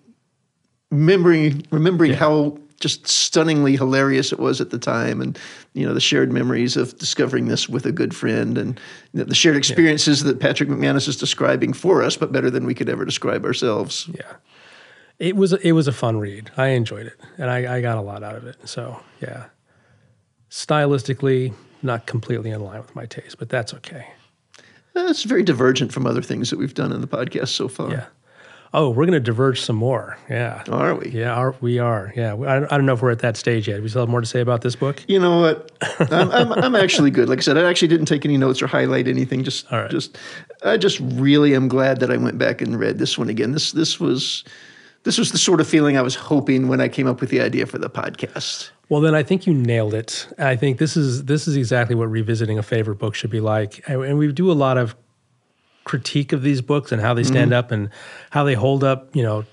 remembering 0.91 1.65
remembering 1.71 2.13
how 2.13 2.59
just 2.79 3.07
stunningly 3.07 3.75
hilarious 3.75 4.31
it 4.31 4.39
was 4.39 4.61
at 4.61 4.69
the 4.69 4.79
time, 4.79 5.21
and 5.21 5.37
you 5.73 5.85
know 5.85 5.93
the 5.93 5.99
shared 5.99 6.31
memories 6.31 6.77
of 6.77 6.97
discovering 6.97 7.47
this 7.47 7.67
with 7.67 7.85
a 7.85 7.91
good 7.91 8.15
friend, 8.15 8.57
and 8.57 8.79
you 9.13 9.19
know, 9.19 9.25
the 9.25 9.35
shared 9.35 9.57
experiences 9.57 10.23
that 10.23 10.39
Patrick 10.39 10.69
McManus 10.69 11.07
is 11.07 11.17
describing 11.17 11.73
for 11.73 12.01
us, 12.01 12.17
but 12.17 12.31
better 12.31 12.49
than 12.49 12.65
we 12.65 12.73
could 12.73 12.89
ever 12.89 13.05
describe 13.05 13.45
ourselves. 13.45 14.09
Yeah. 14.13 14.35
It 15.19 15.35
was 15.35 15.51
it 15.53 15.73
was 15.73 15.87
a 15.87 15.91
fun 15.91 16.17
read. 16.17 16.49
I 16.55 16.67
enjoyed 16.69 17.07
it, 17.07 17.19
and 17.37 17.49
I, 17.49 17.77
I 17.77 17.81
got 17.81 17.97
a 17.97 18.01
lot 18.01 18.23
out 18.23 18.35
of 18.35 18.45
it. 18.45 18.55
So 18.67 19.01
yeah, 19.21 19.47
stylistically 20.49 21.53
not 21.81 22.05
completely 22.05 22.49
in 22.51 22.61
line 22.61 22.81
with 22.81 22.95
my 22.95 23.05
taste, 23.05 23.37
but 23.37 23.49
that's 23.49 23.73
okay. 23.73 24.05
Uh, 24.95 25.07
It's 25.09 25.23
very 25.23 25.43
divergent 25.43 25.93
from 25.93 26.05
other 26.07 26.21
things 26.21 26.49
that 26.49 26.59
we've 26.59 26.73
done 26.73 26.91
in 26.91 27.01
the 27.01 27.07
podcast 27.07 27.49
so 27.49 27.67
far. 27.67 27.91
Yeah. 27.91 28.05
Oh, 28.73 28.91
we're 28.91 29.05
gonna 29.05 29.19
diverge 29.19 29.61
some 29.61 29.75
more. 29.75 30.17
Yeah. 30.29 30.63
Are 30.69 30.93
we? 30.95 31.09
Yeah, 31.09 31.33
are, 31.33 31.55
we 31.59 31.79
are. 31.79 32.13
Yeah, 32.15 32.35
I, 32.35 32.57
I 32.57 32.77
don't 32.77 32.85
know 32.85 32.93
if 32.93 33.01
we're 33.01 33.11
at 33.11 33.19
that 33.19 33.35
stage 33.35 33.67
yet. 33.67 33.81
We 33.81 33.89
still 33.89 34.03
have 34.03 34.09
more 34.09 34.21
to 34.21 34.27
say 34.27 34.41
about 34.41 34.61
this 34.61 34.75
book. 34.75 35.03
You 35.07 35.19
know 35.19 35.39
what? 35.39 35.71
I'm, 36.11 36.31
I'm, 36.31 36.53
I'm 36.53 36.75
actually 36.75 37.09
good. 37.09 37.29
Like 37.29 37.39
I 37.39 37.41
said, 37.41 37.57
I 37.57 37.67
actually 37.67 37.87
didn't 37.87 38.05
take 38.05 38.25
any 38.25 38.37
notes 38.37 38.61
or 38.61 38.67
highlight 38.67 39.07
anything. 39.07 39.43
Just, 39.43 39.71
right. 39.71 39.89
just, 39.89 40.17
I 40.63 40.77
just 40.77 40.99
really 40.99 41.55
am 41.55 41.67
glad 41.67 41.99
that 42.01 42.11
I 42.11 42.17
went 42.17 42.37
back 42.37 42.61
and 42.61 42.79
read 42.79 42.99
this 42.99 43.17
one 43.17 43.29
again. 43.29 43.53
This, 43.53 43.71
this 43.71 43.99
was, 43.99 44.43
this 45.03 45.17
was 45.17 45.31
the 45.31 45.39
sort 45.39 45.61
of 45.61 45.67
feeling 45.67 45.97
I 45.97 46.01
was 46.01 46.15
hoping 46.15 46.67
when 46.67 46.79
I 46.79 46.89
came 46.89 47.07
up 47.07 47.21
with 47.21 47.31
the 47.31 47.41
idea 47.41 47.65
for 47.65 47.79
the 47.79 47.89
podcast. 47.89 48.69
Well, 48.89 49.01
then 49.01 49.15
I 49.15 49.23
think 49.23 49.47
you 49.47 49.53
nailed 49.53 49.93
it. 49.93 50.27
I 50.37 50.55
think 50.55 50.79
this 50.79 50.97
is 50.97 51.25
this 51.25 51.47
is 51.47 51.55
exactly 51.55 51.95
what 51.95 52.09
revisiting 52.09 52.57
a 52.57 52.63
favorite 52.63 52.95
book 52.95 53.13
should 53.13 53.29
be 53.29 53.39
like. 53.39 53.87
And 53.87 54.17
we 54.17 54.31
do 54.31 54.51
a 54.51 54.53
lot 54.53 54.79
of 54.79 54.95
critique 55.83 56.33
of 56.33 56.41
these 56.43 56.61
books 56.61 56.91
and 56.91 57.01
how 57.01 57.13
they 57.13 57.23
stand 57.23 57.53
up 57.53 57.71
and 57.71 57.89
how 58.29 58.43
they 58.43 58.53
hold 58.53 58.83
up, 58.83 59.15
you 59.15 59.23
know, 59.23 59.45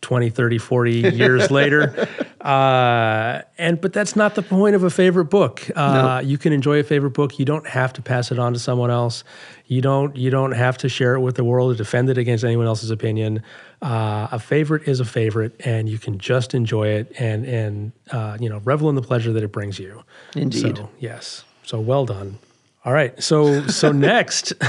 20, 0.00 0.30
30, 0.30 0.58
40 0.58 0.92
years 1.14 1.50
later. 1.52 2.08
Uh, 2.40 3.42
and 3.56 3.80
but 3.80 3.92
that's 3.92 4.16
not 4.16 4.34
the 4.34 4.42
point 4.42 4.74
of 4.74 4.82
a 4.82 4.90
favorite 4.90 5.26
book. 5.26 5.70
Uh, 5.76 6.20
You 6.24 6.36
can 6.38 6.52
enjoy 6.52 6.80
a 6.80 6.82
favorite 6.82 7.12
book. 7.12 7.38
You 7.38 7.44
don't 7.44 7.66
have 7.68 7.92
to 7.92 8.02
pass 8.02 8.32
it 8.32 8.38
on 8.38 8.52
to 8.52 8.58
someone 8.58 8.90
else. 8.90 9.22
You 9.66 9.80
don't 9.80 10.16
you 10.16 10.28
don't 10.30 10.52
have 10.52 10.76
to 10.78 10.88
share 10.88 11.14
it 11.14 11.20
with 11.20 11.36
the 11.36 11.44
world 11.44 11.70
or 11.72 11.76
defend 11.76 12.10
it 12.10 12.18
against 12.18 12.42
anyone 12.42 12.66
else's 12.66 12.90
opinion. 12.90 13.42
Uh, 13.80 14.26
a 14.32 14.40
favorite 14.40 14.88
is 14.88 14.98
a 14.98 15.04
favorite, 15.04 15.54
and 15.64 15.88
you 15.88 15.98
can 15.98 16.18
just 16.18 16.52
enjoy 16.52 16.88
it 16.88 17.12
and 17.20 17.46
and 17.46 17.92
uh, 18.10 18.36
you 18.40 18.48
know 18.48 18.58
revel 18.64 18.88
in 18.88 18.96
the 18.96 19.02
pleasure 19.02 19.32
that 19.32 19.44
it 19.44 19.52
brings 19.52 19.78
you. 19.78 20.02
Indeed. 20.34 20.78
So, 20.78 20.90
yes. 20.98 21.44
So 21.62 21.78
well 21.80 22.06
done. 22.06 22.38
All 22.84 22.92
right. 22.92 23.20
So 23.22 23.66
so 23.68 23.92
next. 24.12 24.52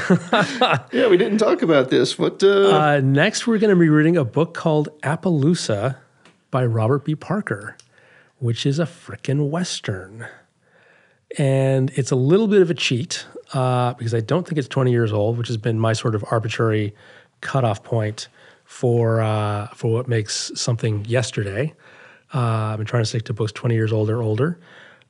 Yeah, 0.92 1.08
we 1.08 1.18
didn't 1.18 1.40
talk 1.40 1.62
about 1.62 1.90
this. 1.90 2.20
What? 2.20 2.44
Uh, 2.44 2.70
Uh, 2.70 3.02
next, 3.04 3.48
we're 3.48 3.58
going 3.58 3.70
to 3.72 3.80
be 3.80 3.90
reading 3.90 4.16
a 4.18 4.24
book 4.26 4.54
called 4.54 4.90
Appaloosa 5.02 5.98
by 6.52 6.64
Robert 6.66 7.04
B. 7.04 7.16
Parker, 7.16 7.76
which 8.40 8.66
is 8.66 8.78
a 8.80 8.86
frickin' 8.86 9.50
Western. 9.50 10.28
And 11.40 11.92
it's 11.96 12.12
a 12.12 12.16
little 12.16 12.48
bit 12.48 12.62
of 12.62 12.70
a 12.70 12.76
cheat 12.76 13.26
uh, 13.54 13.94
because 13.96 14.14
I 14.14 14.20
don't 14.20 14.48
think 14.48 14.60
it's 14.60 14.68
20 14.68 14.92
years 14.92 15.12
old, 15.12 15.38
which 15.40 15.48
has 15.48 15.58
been 15.58 15.80
my 15.80 15.94
sort 15.94 16.14
of 16.14 16.24
arbitrary 16.30 16.94
cutoff 17.42 17.84
point 17.84 18.28
for, 18.66 19.20
uh, 19.22 19.68
for 19.70 19.92
what 19.92 20.08
makes 20.08 20.52
something 20.54 21.04
yesterday. 21.06 21.74
Uh, 22.36 22.40
I've 22.40 22.78
been 22.78 22.86
trying 22.86 23.02
to 23.02 23.08
stick 23.10 23.24
to 23.26 23.34
books 23.34 23.52
20 23.52 23.74
years 23.74 23.92
old 23.92 24.12
or 24.12 24.22
older. 24.22 24.60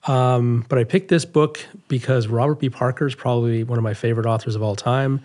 Um, 0.06 0.66
but 0.68 0.80
I 0.80 0.84
picked 0.84 1.08
this 1.08 1.26
book 1.26 1.66
because 1.88 2.28
Robert 2.28 2.60
B. 2.60 2.70
Parker 2.70 3.08
is 3.08 3.16
probably 3.16 3.63
one 3.63 3.78
of 3.78 3.84
my 3.84 3.94
favorite 3.94 4.26
authors 4.26 4.56
of 4.56 4.62
all 4.62 4.76
time. 4.76 5.22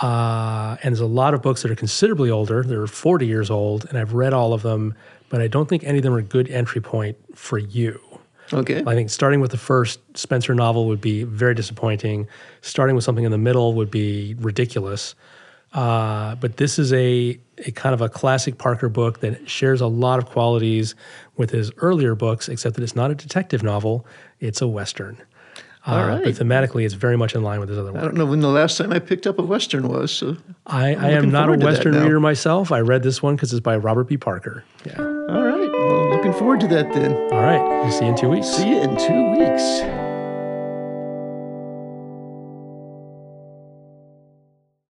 Uh, 0.00 0.76
and 0.82 0.94
there's 0.94 1.00
a 1.00 1.06
lot 1.06 1.34
of 1.34 1.42
books 1.42 1.62
that 1.62 1.70
are 1.70 1.76
considerably 1.76 2.30
older. 2.30 2.62
They're 2.62 2.86
40 2.86 3.26
years 3.26 3.50
old, 3.50 3.84
and 3.86 3.98
I've 3.98 4.14
read 4.14 4.32
all 4.32 4.52
of 4.52 4.62
them, 4.62 4.94
but 5.28 5.40
I 5.40 5.48
don't 5.48 5.68
think 5.68 5.84
any 5.84 5.98
of 5.98 6.04
them 6.04 6.14
are 6.14 6.18
a 6.18 6.22
good 6.22 6.48
entry 6.50 6.80
point 6.80 7.16
for 7.34 7.58
you. 7.58 8.00
okay. 8.52 8.82
I 8.86 8.94
think 8.94 9.10
starting 9.10 9.40
with 9.40 9.50
the 9.50 9.58
first 9.58 10.00
Spenser 10.14 10.54
novel 10.54 10.86
would 10.86 11.00
be 11.00 11.24
very 11.24 11.54
disappointing. 11.54 12.28
Starting 12.62 12.94
with 12.94 13.04
something 13.04 13.24
in 13.24 13.32
the 13.32 13.38
middle 13.38 13.74
would 13.74 13.90
be 13.90 14.34
ridiculous. 14.38 15.14
Uh, 15.72 16.34
but 16.36 16.56
this 16.56 16.78
is 16.78 16.92
a, 16.92 17.38
a 17.58 17.70
kind 17.72 17.94
of 17.94 18.00
a 18.00 18.08
classic 18.08 18.58
Parker 18.58 18.88
book 18.88 19.20
that 19.20 19.48
shares 19.48 19.80
a 19.80 19.86
lot 19.86 20.18
of 20.18 20.26
qualities 20.26 20.94
with 21.36 21.50
his 21.50 21.70
earlier 21.78 22.14
books, 22.14 22.48
except 22.48 22.76
that 22.76 22.82
it's 22.82 22.96
not 22.96 23.10
a 23.10 23.14
detective 23.14 23.62
novel, 23.62 24.06
it's 24.40 24.60
a 24.62 24.68
Western. 24.68 25.18
Uh, 25.86 25.92
All 25.92 26.06
right. 26.08 26.24
But 26.24 26.34
thematically, 26.34 26.84
it's 26.84 26.94
very 26.94 27.16
much 27.16 27.34
in 27.34 27.42
line 27.42 27.60
with 27.60 27.68
his 27.68 27.78
other 27.78 27.96
I 27.96 28.02
don't 28.02 28.14
know 28.14 28.26
when 28.26 28.40
the 28.40 28.48
last 28.48 28.76
time 28.76 28.92
I 28.92 28.98
picked 28.98 29.26
up 29.26 29.38
a 29.38 29.42
Western 29.42 29.88
was. 29.88 30.10
So, 30.10 30.36
I, 30.66 30.94
I 30.94 31.10
am 31.10 31.30
not 31.30 31.44
a 31.44 31.46
forward 31.46 31.60
to 31.60 31.66
that 31.66 31.72
Western 31.72 31.94
reader 31.94 32.20
myself. 32.20 32.72
I 32.72 32.80
read 32.80 33.02
this 33.02 33.22
one 33.22 33.36
because 33.36 33.52
it's 33.52 33.60
by 33.60 33.76
Robert 33.76 34.04
B. 34.04 34.16
Parker. 34.16 34.64
Yeah. 34.84 34.98
all 34.98 35.44
right. 35.44 35.70
Well, 35.70 36.16
looking 36.16 36.32
forward 36.34 36.60
to 36.60 36.68
that 36.68 36.92
then. 36.92 37.12
All 37.32 37.42
right. 37.42 37.62
We'll 37.82 37.92
see 37.92 38.04
you 38.04 38.10
in 38.10 38.16
two 38.16 38.28
weeks. 38.28 38.48
See 38.48 38.68
you 38.68 38.80
in 38.82 38.96
two 38.96 39.30
weeks. 39.38 39.97